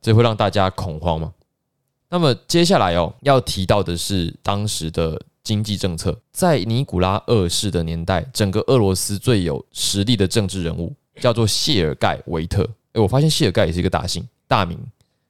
[0.00, 1.32] 这会让大家恐慌吗。
[2.08, 12.68] 那么接下来哦，要提到的是当时的经济政策，在尼古拉二世的年代，整个俄罗斯最有实力的政治人物叫做谢尔盖维特。
[12.92, 14.78] 诶，我发现谢尔盖也是一个大姓大名，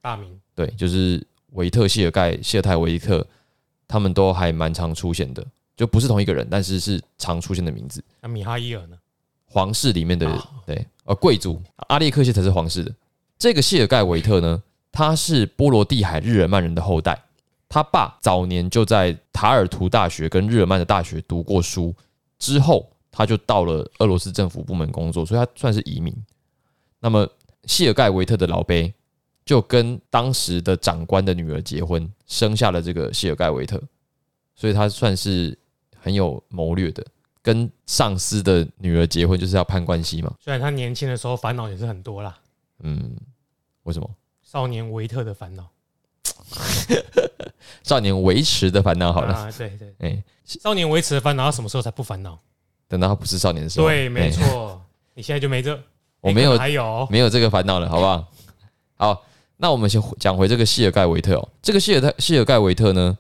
[0.00, 0.28] 大名。
[0.56, 3.24] 对，就是维特、谢尔盖、谢尔泰维特，
[3.92, 8.02] 他们都还蛮常出现的，就不是同一个人，但是是常出现的名字。
[8.22, 8.96] 那米哈伊尔呢？
[9.44, 12.90] 皇室里面的哦对，呃，贵族阿列克谢才是皇室的。
[13.38, 17.22] 这个谢尔盖维特呢，他是波罗的海日耳曼人的后代，
[17.68, 21.94] 他爸早年就在塔尔图大学跟日耳曼的大学读过书，
[22.38, 26.16] 之后他就到了俄罗斯政府部门工作，所以他算是移民。
[26.98, 27.28] 那么
[27.66, 28.90] 谢尔盖维特的老辈
[29.44, 33.78] 就跟当时的长官的女儿结婚，生下了这个谢尔盖维特，
[34.54, 35.56] 所以他算是
[35.98, 37.04] 很有谋略的。
[37.42, 40.32] 跟上司的女儿结婚就是要攀关系嘛？
[40.40, 42.38] 虽然他年轻的时候烦恼也是很多啦，
[42.78, 43.14] 嗯，
[43.82, 44.08] 为什么？
[44.42, 45.68] 少年维特的烦恼。
[47.82, 52.38] 少年维持的烦恼好了，啊，对对，哎、少年维持的烦恼，他什么时候才不烦恼？
[52.88, 54.80] 等到他不是少年的时候，对，没哎错，
[55.14, 55.78] 你现在就没这，
[56.20, 58.32] 我没有还有没有这个烦恼了，好不好？
[58.96, 59.24] 好，
[59.62, 61.48] 那我们先讲回这个谢尔盖维特哦。
[61.62, 63.16] 这个谢尔盖谢尔盖维特呢，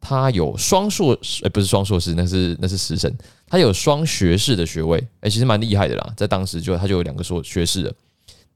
[0.00, 3.14] 他有双硕士，呃，不是双硕士，那是那是食神，
[3.46, 7.92] 他有双学士的学位，哎、其实蛮厉害的啦，在当时就他就有两个硕学士了，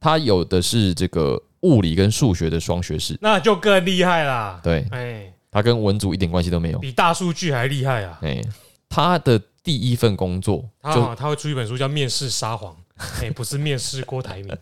[0.01, 4.59] 他有的是这个物理跟数学的双学士，那就更厉害啦。
[4.65, 4.87] 对。
[4.91, 8.19] 哎，他跟文组一点关系都没有，比大数据还厉害啊！
[8.23, 8.43] 哎、
[8.89, 12.75] 他的第一份工作就他好他会出一本书叫《面试沙皇》，
[13.23, 14.57] 哎，不是面试郭台铭。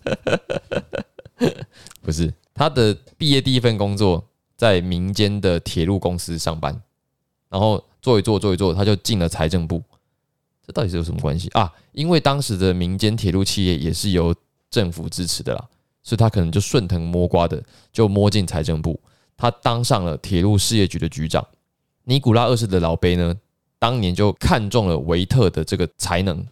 [2.02, 4.24] 不是他的毕业第一份工作，
[4.56, 6.80] 在民间的铁路公司上班，
[7.50, 9.82] 然后做一做做一做，他就进了财政部。
[10.66, 11.70] 这到底是有什么关系啊？
[11.92, 14.34] 因为当时的民间铁路企业也是由
[14.70, 15.68] 政府支持的啦，
[16.02, 18.98] 所以他可能就顺藤摸瓜的就摸进财政部。
[19.36, 21.46] 他当上了铁路事业局的局长。
[22.04, 23.36] 尼古拉二世的老贝呢，
[23.78, 26.42] 当年就看中了维特的这个才能，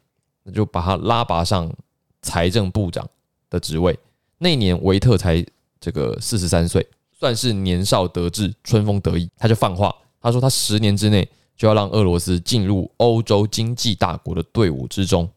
[0.42, 1.72] 那就把他拉拔上
[2.20, 3.08] 财政部长
[3.48, 3.98] 的职位。
[4.38, 5.44] 那年维特才
[5.84, 9.28] 这个四十三岁，算是年少得志、春风得意。
[9.36, 15.28] 他就放话，他说他十年之内就要让俄罗斯进入欧洲经济大国的队伍之中。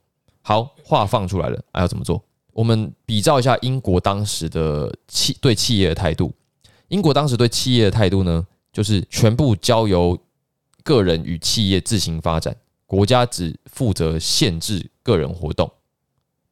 [0.42, 2.24] 好，话放出来了，还要怎么做？
[2.54, 6.34] 我们比照一下英国当时的企对企业的态度。
[6.88, 10.18] 英国当时对企业的态度呢，就是全部交由
[10.82, 12.56] 个人与企业自行发展，
[12.86, 15.70] 国家只负责限制个人活动。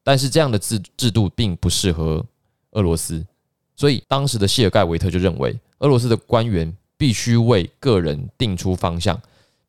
[0.04, 2.24] 但是这样的制制度并不适合
[2.72, 3.26] 俄罗斯，
[3.76, 9.20] 所以当时的谢尔盖维特就认为，俄罗斯的官员必须为个人定出方向，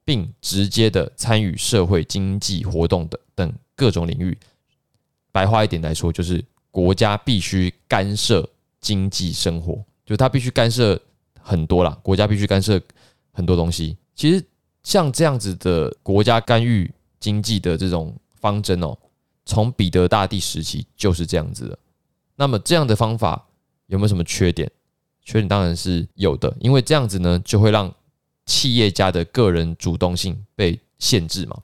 [0.05, 4.37] 并直接的参与社会经济活动的等各种领域。
[5.33, 8.49] 白话一点来说，就是国家必须干涉
[8.81, 11.01] 经济生活，就他必须干涉
[11.41, 12.81] 很多啦，国家必须干涉
[13.33, 13.97] 很多东西。
[14.15, 14.43] 其实
[14.83, 18.97] 像这样子的国家干预经济的这种方针哦，
[19.45, 21.79] 从彼得大帝时期就是这样子的。
[22.37, 23.45] 那么这样的方法
[23.87, 24.71] 有没有什么缺点？
[25.23, 27.93] 缺点当然是有的，因为这样子呢，就会让
[28.45, 31.61] 企业家的个人主动性被限制嘛。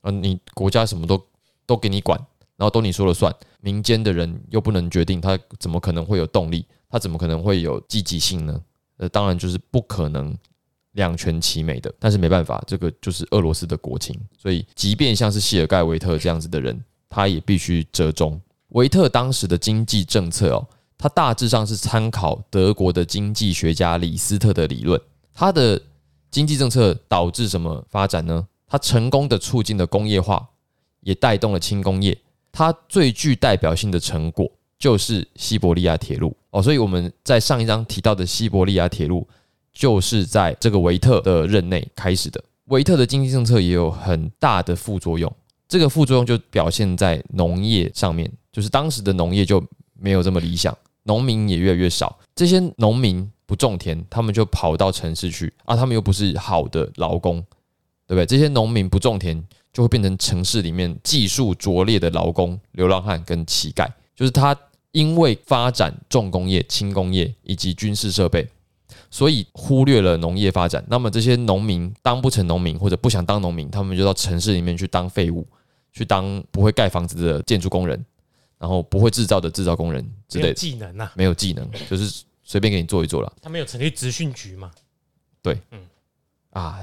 [0.00, 1.22] 啊，你国家什么都
[1.66, 2.18] 都给你管。
[2.56, 6.64] 然后都你说了算，民间的人又不能决定，他怎么可能会有动力？
[6.88, 8.62] 他怎么可能会有积极性呢？
[8.96, 10.32] 呃，当然就是不可能
[10.92, 11.92] 两全其美的。
[11.98, 18.40] 但是没办法，这个就是俄罗斯的国情，所以即便像是谢尔盖维特这样子的人，他也必须折中。
[18.68, 20.64] 维特当时的经济政策哦，
[21.04, 24.98] 他大致上是参考德国的经济学家李斯特的理论。
[25.34, 25.78] 他的
[26.30, 28.48] 经济政策导致什么发展呢？
[28.66, 30.48] 他成功的促进了工业化，
[31.02, 32.16] 也带动了轻工业。
[32.50, 39.28] 它最具代表性的成果就是西伯利亚铁路哦，所以我们在上一章提到的西伯利亚铁路，
[39.74, 42.42] 就是在这个维特的任内开始的。
[42.68, 45.30] 维特的经济政策也有很大的副作用，
[45.68, 49.62] 这个副作用就表现在农业上面，就是当时的农业就
[49.92, 52.18] 没有这么理想，农民也越来越少。
[52.34, 57.40] 这些农民不种田，他们就跑到城市去啊，他们又不是好的劳工，
[58.06, 58.26] 对不对？
[58.26, 59.42] 这些农民不种田。
[59.74, 63.88] 就会变成城市里面技术拙劣的劳工、流浪汉跟乞丐。
[64.14, 64.56] 就是他
[64.92, 68.48] 因为发展重工业、轻工业以及军事设备，
[69.10, 70.84] 所以忽略了农业发展。
[70.88, 75.44] 那么这些农民当不成农民或者不想当农民，他们就到城市里面去当废物，
[75.92, 78.06] 去当不会盖房子的建筑工人，
[78.64, 83.30] 然后不会制造的制造工人之类的技能啊，没有技能， 就是随便给你做一做了。
[83.42, 84.70] 他没有成立职训局嘛？
[85.42, 85.80] 对，嗯
[86.50, 86.80] 啊。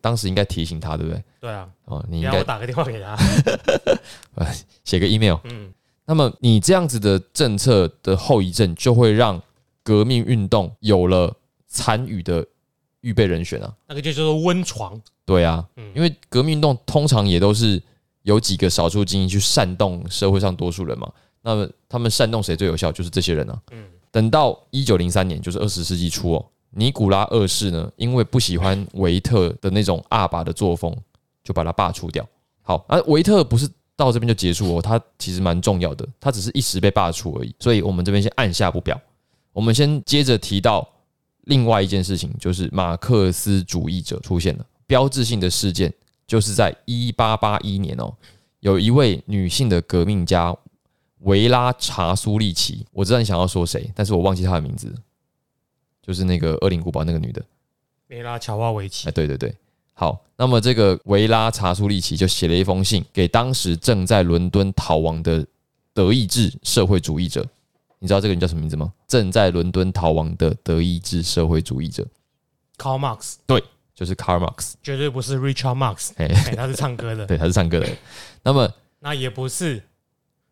[0.00, 1.22] 当时应该提醒他，对不对？
[1.38, 1.68] 对啊。
[1.84, 3.14] 哦，你应该打个电话给他，
[4.84, 5.36] 写个 email。
[5.44, 5.70] 嗯。
[6.06, 9.42] 那么你这样子的政策的后遗症，就会让
[9.82, 12.46] 革命运动有了参与的
[13.02, 13.70] 预备人选啊。
[13.86, 14.98] 那个就叫做温床。
[15.26, 15.68] 对啊。
[15.76, 15.92] 嗯。
[15.94, 17.82] 因为革命运动通常也都是
[18.22, 21.10] 有几个少数精英去煽动社会上多数人嘛。
[21.42, 22.92] 那么他们煽动谁最有效？
[22.92, 23.60] 就是这些人啊。
[23.72, 23.84] 嗯。
[24.10, 26.46] 等到一九零三年，就是二十世纪初哦。
[26.70, 30.94] 尼古拉二世呢，因为不喜欢维特的那种阿爸的作风，
[31.42, 32.26] 就把他罢黜掉。
[32.62, 37.54] 好，而维特不是到这边就结束哦，他其实蛮重要的，他只是一时被罢黜而已。
[37.58, 38.98] 所以我们这边先按下不表。
[39.52, 40.88] 我们先接着提到
[41.42, 45.92] 另外一件事情，就是马克思主义者出现了标志性的事件，
[46.32, 48.10] 就是在一八八一年哦，
[48.60, 50.56] 有一位女性的革命家
[51.18, 54.90] 维拉查苏利奇，我知道你想要说谁，但是我忘记她的名字。
[56.00, 57.42] 就是那个《恶灵古堡》那个女的，
[58.08, 59.10] 维拉乔瓦维奇。
[59.10, 59.54] 哎，对对对，
[59.92, 60.24] 好。
[60.38, 65.46] 那么这个维拉查苏利奇就写了一封信给当时正在伦敦逃亡的
[65.92, 67.46] 德意志社会主义者。
[67.98, 68.90] 你知道这个人叫什么名字吗？
[69.06, 72.06] 正在伦敦逃亡的德意志社会主义者
[72.78, 73.34] ，Karl Marx。
[73.46, 73.62] 对，
[73.94, 76.10] 就是 Karl Marx，绝对不是 Richard Marx。
[76.16, 77.26] 哎，他是唱歌的。
[77.26, 77.88] 对，他是唱歌的。
[78.42, 79.82] 那么，那也不是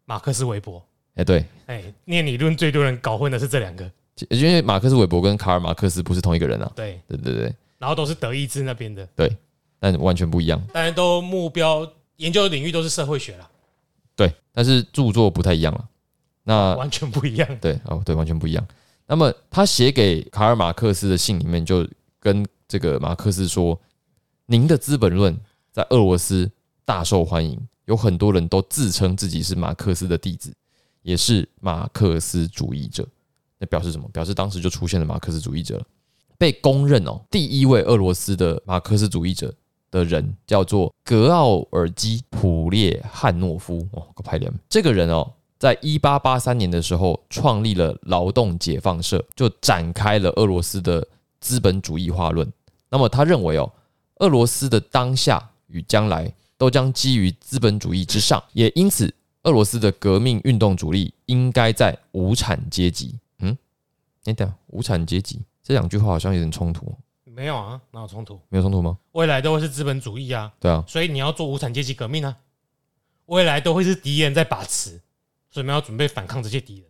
[0.05, 0.85] 马克思韦伯。
[1.15, 1.45] 哎，对。
[1.67, 3.91] 哎，念理论最多人搞混的是这两个。
[4.29, 9.35] 因为马克思韦伯跟卡尔马克思不是同一个人啊，对对对对，然后都是德意志那边的，对，
[9.79, 10.63] 但完全不一样。
[10.75, 13.51] 当然都目标研究领域都是社会学了，
[14.15, 15.89] 对，但是著作不太一样了。
[16.43, 18.67] 那完全不一样，对哦，对，完全不一样。
[19.07, 23.77] 那么他写给卡尔马克思的信里面就跟这个马克思说
[24.47, 25.35] ：“您的《资本论》
[25.73, 26.49] 在俄罗斯
[26.85, 30.55] 大受欢迎，有很多人都自称自己是马克思的弟子，
[31.03, 33.05] 也是马克思主义者。”
[33.59, 34.09] 那表示什么？
[34.13, 35.85] 表示当时就出现了马克思主义者了，
[36.39, 39.53] 被公认哦，第一位俄罗斯的马克思主义者
[39.91, 44.51] 的人叫做格奥尔基普列汉诺夫哦，个派脸。
[44.69, 45.29] 这个人哦，
[45.59, 51.05] 在一八八三年的时候创立了劳动解放社，就展开了俄罗斯的
[51.41, 52.51] 资本主义化论。
[52.91, 53.73] 那么他认为哦，
[54.17, 63.15] 俄罗斯的当下与将来都将基于资本主义之上，也因此俄罗斯的革命运动主力应该在无产阶级。
[63.39, 63.57] 嗯，
[64.25, 66.93] 你等无产阶级这两句话好像有点冲突，
[67.25, 68.39] 没有啊，哪有冲突？
[68.49, 68.99] 没有冲突吗？
[69.13, 72.37] 未来都会是资本主义啊，对啊，所以你要做无产阶级革命啊，
[73.27, 75.01] 未来都会是敌人在把持，
[75.51, 76.85] 所以我们要准备反抗这些敌人。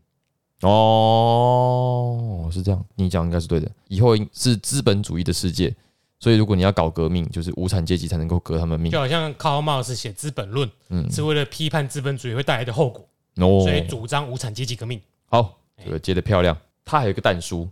[0.63, 3.71] 哦，是这样，你讲应该是对的。
[3.89, 5.75] 以后是资本主义的世界，
[6.21, 8.99] 所以如果你要搞革命，就是无产阶级才能够革他们命就。
[8.99, 15.01] 好像卡尔马克思写《资本论》嗯，是为了批判资本主义会带来的后果，哦所以主张无产阶级革命。
[15.25, 16.57] 好，这个接的漂亮。
[16.85, 17.69] 他还有一个弹书，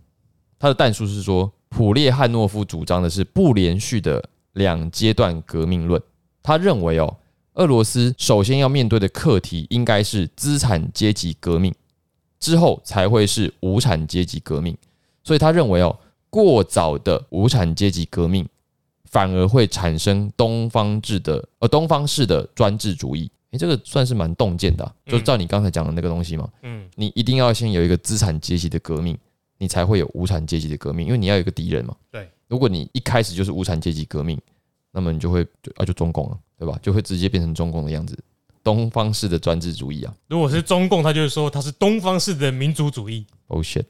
[0.58, 6.00] 他的弹书是说，普列汉诺夫主张的是不连续的两阶段革命论。
[6.42, 7.16] 他认为哦，
[7.54, 11.74] 俄罗斯首先要面对的课题应该是资产阶级革命，
[12.40, 14.74] 之后才会是无产阶级革命。
[15.24, 15.98] 所以他认为哦，
[16.30, 18.46] 过早的无产阶级革命
[19.04, 23.30] 反而会产生东方制的呃东方式的专制主义。
[23.52, 26.46] 诶，这个算是蛮洞见的啊、就照你刚才讲的那个东西嘛。
[26.62, 29.16] 嗯，你一定要先有一个资产阶级的革命，
[29.56, 31.96] 你才会有无产阶级的革命，因为你要有一个敌人嘛。
[32.10, 34.38] 对，如果你一开始就是无产阶级革命，
[34.92, 36.78] 那么你就会就啊就中共了，对吧？
[36.82, 38.18] 就会直接变成中共的样子，
[38.62, 40.14] 东方式的专制主义啊。
[40.28, 43.24] 如果是中共，他就是说他是东方式的民族主义。
[43.48, 43.86] Oh shit！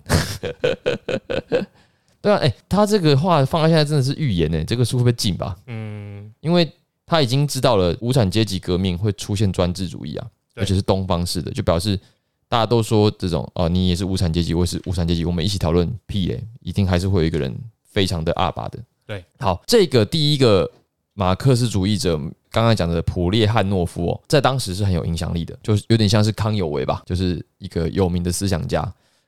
[2.21, 5.57] 对啊，哎、他这个话放到现在真的是预言呢、这个书会不会禁吧？
[5.67, 6.71] 嗯，因为
[7.07, 10.27] 他已经知道了无产阶级革命会出现专制主义啊，
[10.57, 11.99] 而且是东方式的，就表示
[12.49, 18.79] 大家都说这种哦，你也是无产阶级，我也是无产阶级，我们一起讨论屁嘞、一定还是会有一个人非常的阿巴的。
[19.07, 20.71] 对，好，这个第一个
[21.15, 22.19] 马克思主义者，
[22.51, 28.83] 刚刚讲的普列汉诺夫哦，在当时是很有影响力的，就是有点像是康有为吧，就是一个有名的思想家。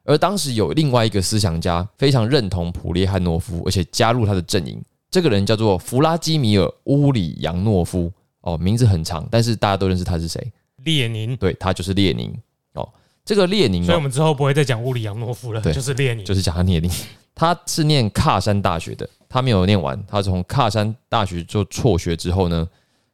[0.05, 4.83] 而当时有另外一个思想家非常认同普列汉诺夫，而且加入他的阵营。
[5.11, 8.11] 这个人叫做弗拉基米尔·乌里扬诺夫，
[8.41, 10.53] 哦，名字很长，但是大家都认识他是谁？
[10.85, 11.37] 列宁。
[11.37, 12.33] 对他就是列宁。
[12.75, 12.89] 哦，
[13.25, 16.25] 这个列宁、哦、所以我们之后不会再讲乌里扬诺夫了，对就是列宁。
[16.25, 16.91] 就是讲他列宁，
[17.35, 22.67] 他是念喀山大学的，他没有念完，他从喀山大学就辍学之后呢，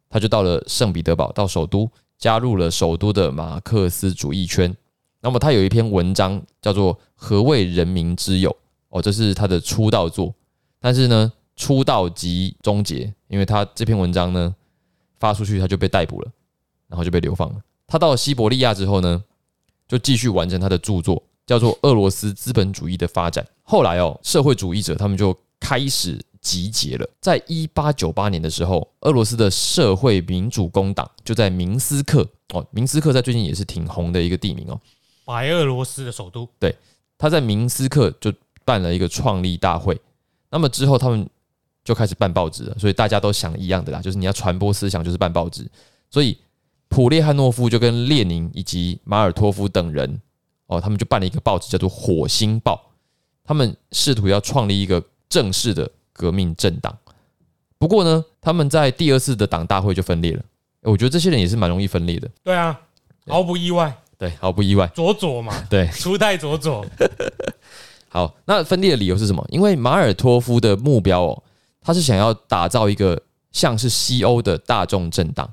[0.09, 4.75] 他就到了圣彼得堡，到首都，加入了首都的马克思主义圈。
[5.27, 8.49] 那么他有一篇文章叫做《何谓人民之友》
[8.91, 10.33] 哦，这是他的出道作，
[10.79, 14.55] 但是呢，出道即终结，因为他这篇文章呢
[15.19, 16.31] 发出去，他就被逮捕了，
[16.87, 17.57] 然后就被流放了。
[17.89, 19.25] 他到了西伯利亚之后呢，
[19.89, 23.45] 就继续完成他的著作，叫做《俄罗斯资本主义的发展》。
[23.65, 27.11] 后来哦，社会主义者他们就开始集结了。
[27.21, 34.81] 在一八九八年的时候，俄罗斯的社会民主工党就在明斯克哦，明斯克在最近也是挺红的一个地名哦。
[35.27, 36.49] 白俄罗斯的首都。
[36.59, 36.75] 对
[37.19, 38.33] 他在明斯克就
[38.65, 40.01] 办了一个创立大会。
[40.51, 41.29] 那么之后他们
[41.85, 45.69] 就开始办报纸了，所以大家都想一样的啦，就是你要传播思想，就是办报纸。
[46.11, 46.39] 所以
[46.89, 50.19] 普列汉诺夫就跟列宁以及马尔托夫等人
[50.67, 52.75] 哦，他们就办了一个报纸，叫做《火星报》。
[53.45, 56.97] 他们试图要创立一个正式的革命政党。
[57.79, 60.43] 不过呢，他们在第二次的党大会就分裂了。
[60.83, 62.81] 我觉得这些人也是蛮容易分裂的，对啊，
[63.27, 64.87] 毫不意外，对，毫不意外。
[64.95, 66.85] 左左嘛， 对，初代左左。
[68.09, 69.47] 好，那分裂的理由是什么？
[69.51, 71.43] 因为马尔托夫的目标哦，
[71.83, 73.21] 他是想要打造一个
[73.53, 75.51] 像是西欧的大众政党，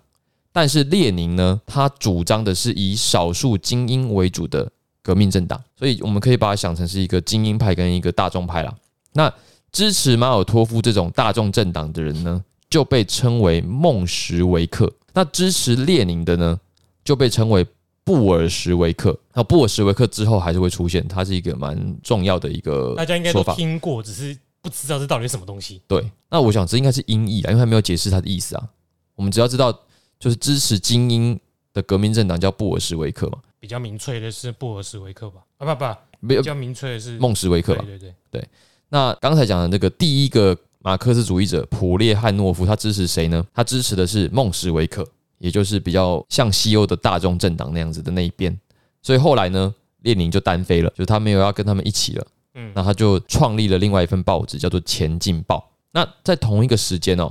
[0.54, 4.72] 但是列宁呢，他主张的是以少数精英为主的
[5.02, 8.74] 革命政党，所以我们可以把它想成是一个精英派跟一个大众派啦。
[9.12, 9.34] 那
[9.72, 16.58] 支持马尔托夫这种大众政党的人呢，就被称为孟什维克；那支持列宁的呢，
[17.04, 17.66] 就被称为
[18.04, 19.18] 布尔什维克。
[19.34, 23.44] 那布尔什维克之后还是会出现，它是一个蛮重要的一个大家应该都。
[23.56, 25.82] 听过，只是不知道这到底是什么东西。
[25.88, 28.70] 对，那我想这应该是音译啊，因为他没有解释它的意思啊。
[29.16, 29.72] 我们只要知道，
[30.20, 31.40] 就是支持精英
[31.74, 35.42] 的革命政党叫布尔什维克嘛，比较明确的是布尔什维克吧？
[35.58, 35.86] 啊不不，
[36.20, 37.84] 没有比较明确的是孟什维克吧。
[37.86, 38.48] 对对对，
[38.90, 43.46] 那刚才讲的那个第一个马克思主义者普列汉诺夫，他支持谁呢？
[43.54, 45.08] 他支持的是孟什维克，
[45.44, 48.58] 也就是比较像西欧的大众政党那样子的那一边。
[49.02, 52.26] 所以后来呢，列宁就单飞了，就是他没有要跟他们一起了。
[52.54, 55.58] 嗯，那他就创立了另外一份报纸，叫做《前进报》。
[55.92, 57.30] 那在同一个时间哦，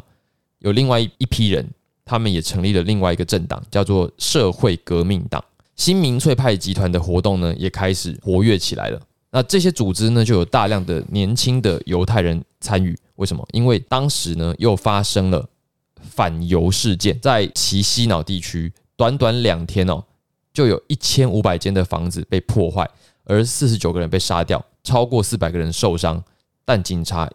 [0.59, 1.67] 有另外一一批人，
[2.05, 5.43] 他们也成立了另外一个政党，叫做社会革命党。
[5.75, 9.01] 新民粹派集团的活动呢，也开始活跃起来了。
[9.31, 12.95] 那这些组织呢，就有大量的年轻的犹太人参与。
[13.15, 13.43] 为什么？
[13.53, 15.49] 因为当时呢，又发生了
[16.15, 20.05] 反犹事件，在其西脑地区，短短两天哦，
[20.53, 22.89] 就有一千五百间的房子被破坏，
[23.25, 26.23] 而四十九个人被杀掉，超过四百个人受伤，
[26.65, 27.31] 但警察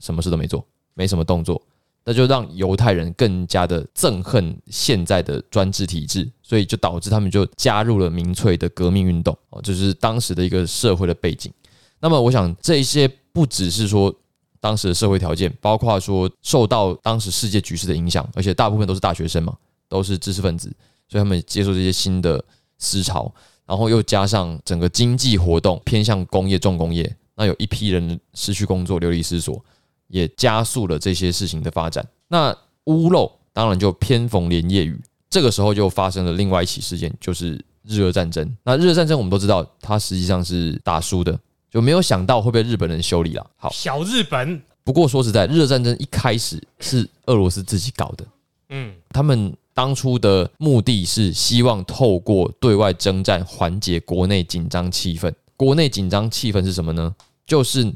[0.00, 1.62] 什么事都没做，没什么动作，
[2.04, 11.52] 那就让犹太人更加的憎恨现在的专制体制，所以就导致他们就加入了民粹的革命运动哦，就是当时的一个社会的背景。
[12.00, 14.14] 那么，我想这些不只是说
[14.60, 19.56] 当时的社会条件，包括说受到当时世界局势的影响，而且大部分都是大学生嘛，
[19.88, 20.68] 都是知识分子，
[21.08, 22.44] 所以他们接受这些新的
[22.78, 23.32] 思潮，
[23.66, 29.64] 然后又加上整个经济活动偏向工业重工业，那有一批人失去工作，流离失所，
[30.08, 32.06] 也加速了这些事情的发展。
[32.26, 35.00] 那屋漏当然就偏逢连夜雨，
[35.30, 38.56] 这个时候就发生了另外一起事件，就是日俄战争。
[38.64, 41.38] 那日俄战争我们都知道，它实际上是打输的。
[41.70, 43.50] 就没有想到会被日本人修理了。
[43.56, 48.24] 好，小日本，不过说实在，日俄战争一开始是俄罗斯自己搞的。
[48.70, 55.32] 嗯，他们当初的目的是希望透过对外征战缓解国内紧张气氛。
[55.56, 57.14] 国内紧张气氛是什么呢？
[57.46, 57.92] 就是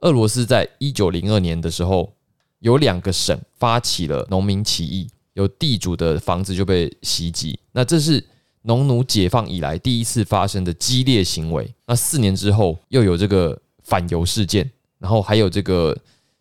[0.00, 2.12] 俄罗斯在一九零二年的时候，
[2.60, 7.58] 有两个省发起了农民起义，有地主的房子就被袭击。
[7.72, 8.24] 那这是。
[8.66, 15.96] 农奴解放以来第一次发生的激烈行为，那四年之后又有这个反犹事件，然后还有这个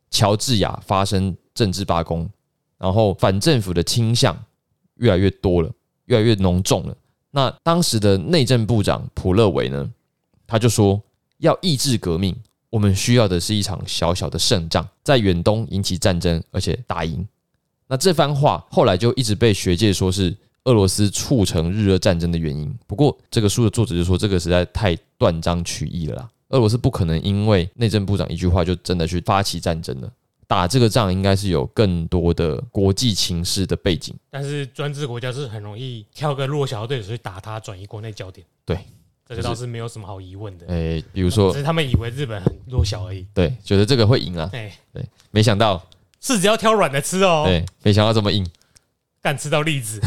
[0.09, 2.27] 乔治亚发生政治罢工，
[2.79, 4.35] 然后反政府的倾向
[4.95, 5.71] 越来越多了，
[6.05, 6.97] 越来越浓重了。
[7.29, 9.87] 那当时的内政部长普勒维呢，
[10.47, 10.99] 他就说
[11.37, 12.35] 要抑制革命，
[12.71, 17.27] 我们需要的是一场小小的胜仗，在远东引起战争，而且打赢。
[17.87, 20.35] 那这番话后来就一直被学界说是。
[20.65, 22.71] 俄罗斯促成日俄战争的原因。
[22.85, 26.29] 不过，这个书的作者就说，这个实在太断章取义了啦。
[26.49, 30.11] 俄罗斯不可能因为内政部长一句话就真的去发起战争了。
[30.47, 34.15] 打这个仗应该是有更多的国际情势的背景。
[34.29, 38.45] 但是专制国家是很容易挑个弱小的对手去打他，转移国内焦点。
[38.63, 38.77] 对，
[39.27, 40.67] 这个倒是没有什么好疑问的。
[40.67, 43.25] 诶，比如说，只是他们以为日本很弱小而已。
[43.33, 44.47] 对，觉得这个会赢啊。
[44.51, 45.83] 对对，没想到
[46.21, 47.43] 柿子要挑软的吃哦。
[47.47, 48.45] 对，没想到这么硬。
[49.25, 49.99] 干吃到栗子，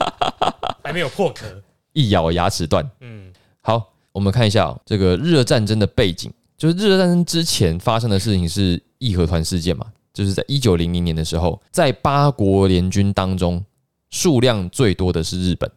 [0.82, 1.44] 还没有破壳，
[1.92, 2.90] 一咬牙齿断。
[3.00, 3.30] 嗯，
[3.60, 9.84] 好，我们看一下这个日俄战争的背景，就是日俄战争之前发生的事情是义和团事件嘛，
[10.14, 13.62] 就是在一九零零年的时候，在八国联军当中，
[14.08, 15.70] 数量最多的是日本，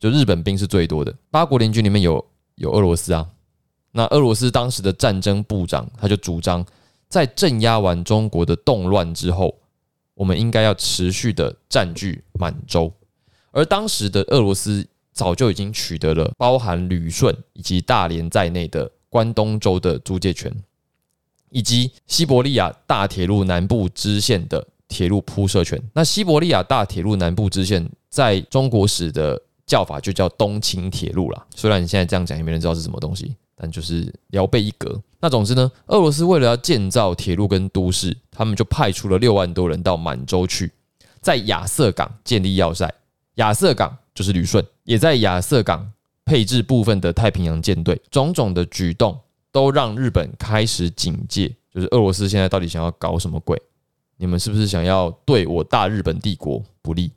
[0.00, 1.14] 就日本兵是最多的。
[1.30, 2.24] 八国联军里面有
[2.54, 3.28] 有俄罗斯啊，
[3.90, 6.64] 那俄罗斯当时的战争部长他就主张，
[7.10, 9.54] 在镇压完中国的动乱之后。
[10.22, 12.92] 我们应该要持续的占据满洲，
[13.50, 20.54] 而当时的俄罗斯早就已经取得了包含旅顺以及大连在内的关东州的租界权，
[21.50, 25.82] 以及西伯利亚大铁路南部支线的铁路铺设权。
[25.92, 33.34] 那西伯利亚大铁路南部支线在中国史的叫法就叫东清铁路了，虽然你现在这样讲，也没人知道是什么东西。
[33.54, 35.00] 但就是辽被一格。
[35.20, 40.72] 那总之呢，俄罗斯为了要建造铁路跟都市，他们就派出了六万多人到满洲去，
[41.20, 42.92] 在亚瑟港建立要塞。
[43.36, 45.92] 亚瑟港就是旅顺，也在亚瑟港
[46.24, 48.00] 配置部分的太平洋舰队。
[48.10, 49.18] 种种的举动
[49.50, 53.60] 都让日本开始警戒，就是俄罗斯现在到底想要搞什么鬼？
[54.16, 57.10] 你们是不是想要对我大日本帝国不利？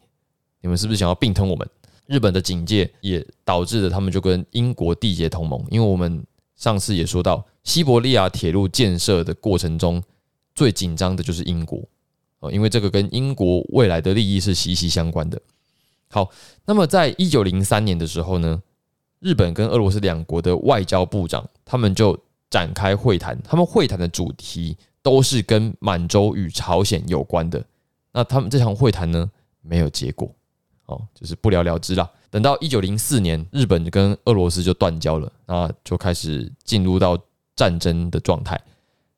[0.62, 1.68] 你们是不是想要并吞我们？
[2.08, 6.26] 日本的警戒也导致了他们就跟英国缔结同盟，因为我们。
[6.58, 10.02] 上次也说到，西伯利亚铁路建设的过程中，
[10.56, 11.84] 最紧张的就是英国
[12.40, 15.38] 哦，因为这个跟英国未来的利益是息息相关的。
[16.10, 16.30] 好，
[16.66, 18.64] 那么在一九零三年的时候呢，
[19.20, 22.18] 日本跟俄罗斯两国的外交部长他们就
[22.50, 27.62] 展开会谈，他们会谈的主题都是跟满洲与朝鲜有关的。
[28.14, 29.30] 那他们这场会谈呢，
[29.62, 30.34] 没有结果
[30.86, 32.10] 哦，就是不了了之了。
[32.30, 37.18] 等到一九零四年，日本跟俄罗斯就断交了，那就开始进入到
[37.56, 38.60] 战争的状态。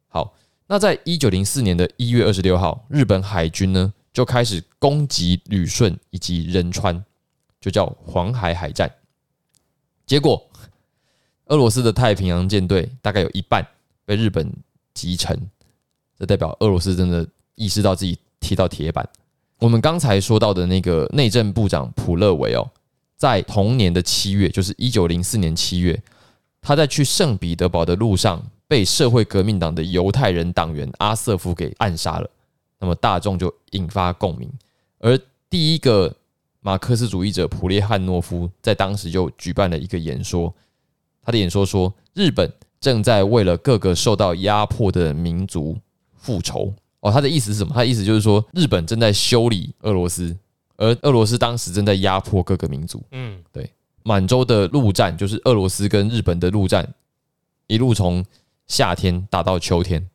[0.07, 0.33] 好，
[0.67, 7.03] 那在一九零四年的一月二十六号，日本海军呢就开始攻击旅顺以及仁川，
[7.59, 8.91] 就叫黄海海战。
[10.05, 10.47] 结果，
[11.47, 13.67] 俄罗斯的太平洋舰队大概有一半
[14.05, 14.51] 被日本
[14.93, 15.49] 击沉，
[16.17, 19.07] 这代表俄罗斯真的意识到自己踢到铁板。
[19.59, 22.69] 我们刚才说到的那个内政部长普勒维哦。
[23.15, 25.99] 在同年的七月，就是一九零四年七月，
[26.61, 32.29] 他在去圣彼得堡的路上被社会革命党的犹太人党员阿瑟夫给暗杀了。
[32.79, 34.47] 那么大众就引发共鸣，
[34.99, 36.15] 而第一个
[36.59, 40.53] 马克思主义者普列汉诺夫在当时就举办了一个演说，
[41.23, 45.75] 他的演说说，日本正在为了各个受到压迫的民族
[46.15, 46.71] 复仇。
[46.99, 47.73] 哦，他的意思是什么？
[47.73, 50.35] 他的意思就是说，日本正在修理俄罗斯。
[50.79, 53.67] 而俄罗斯当时正在压迫各个民族，嗯，对，
[54.03, 56.87] 满洲的陆战，就是俄罗斯跟日本的陆战，
[57.65, 58.23] 一路从
[58.67, 60.07] 夏天打到秋天，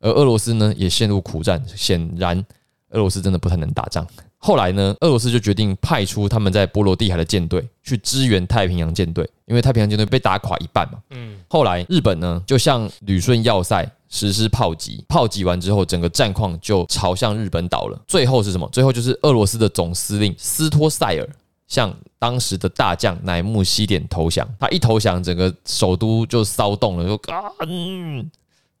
[0.00, 1.64] 而俄罗斯呢也陷入苦战。
[1.66, 2.44] 显然，
[2.90, 4.06] 俄罗斯真的不太能打仗。
[4.44, 10.98] 后来呢，俄罗斯就决定派出他们在波罗的海的舰队去支援太平洋舰队，因为太平洋舰队被打垮一半嘛。
[11.10, 11.36] 嗯。
[11.46, 17.96] 后来日本呢就向旅顺要塞实施炮击，炮击完之后，整个战况就朝向日本倒了。
[18.08, 18.68] 最后是什么？
[18.72, 21.28] 最后就是俄罗斯的总司令斯托塞尔
[21.68, 24.44] 向当时的大将乃木希典投降。
[24.58, 27.48] 他一投降，整个首都就骚动了，说啊，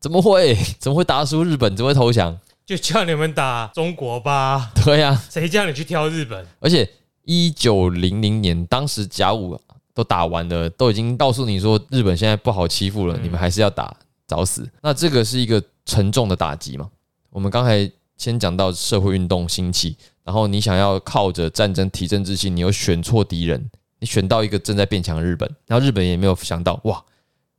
[0.00, 0.58] 怎么会？
[0.80, 1.76] 怎么会打输日本？
[1.76, 2.36] 怎么会投降？
[2.74, 4.72] 就叫你们打中国吧。
[4.82, 6.46] 对呀，谁叫你去挑日本？
[6.58, 6.88] 而且
[7.24, 9.60] 一九零零年，当时甲午
[9.92, 13.94] 都打完了，都已经告诉你说日本现在不好欺负了，你们还是要打，
[14.26, 14.66] 找死。
[14.80, 16.88] 那这个是一个沉重的打击嘛？
[17.28, 19.94] 我们刚才先讲到社会运动兴起，
[20.24, 27.04] 然后你想要靠着战争提振自信，你又选错敌人，你选到一个正在变强的日本，然后日本也没有想到，哇，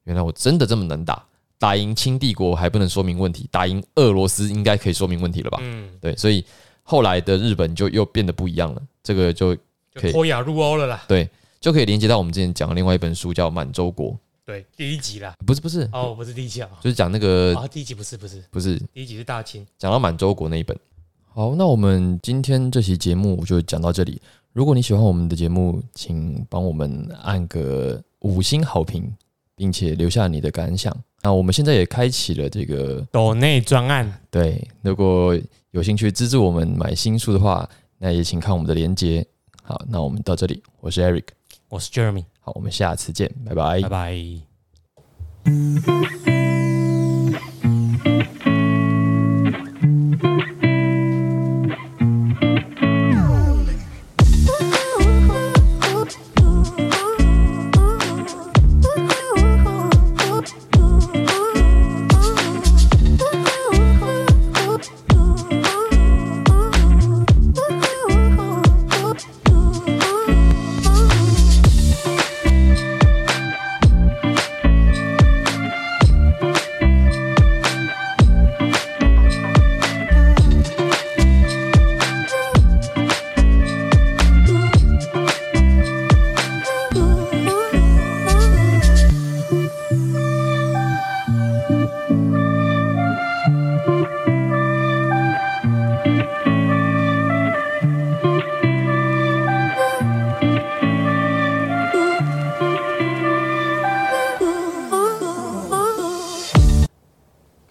[0.06, 1.24] 原来我真的这么能打。
[1.60, 5.60] 打赢清帝国还不能说明问题，打赢俄罗斯应该可以说明问题了吧？
[5.62, 6.44] 嗯，对，所以
[6.84, 9.56] 后来的日本就又变得不一样了，这个就
[9.94, 11.04] 可以脱亚入欧了啦。
[11.08, 11.30] 对，
[11.62, 14.12] 就可以连接到我们之前讲的另外一本书，叫《满洲国》。
[14.46, 20.78] 对，第一集啦，不是不是哦，不是第一集啊，就是讲那个啊，第一集不是不是不是第一集是大清，讲到满洲国那一本。
[21.34, 24.22] 好，那我们今天这期节目就讲到这里。
[24.52, 29.12] 如果你喜欢我们的节目，请帮我们按个五星好评，
[29.56, 30.96] 并且留下你的感想。
[31.22, 35.40] 那我们现在也开启了这个岛内专案，对，如果
[35.72, 39.26] 有兴趣资助我们买新书的话，那也请看我们的链接。
[39.64, 41.28] 好，那我们到这里，我是 Eric，
[41.70, 44.14] 我是 Jeremy，好，我们下次见，拜拜，拜拜。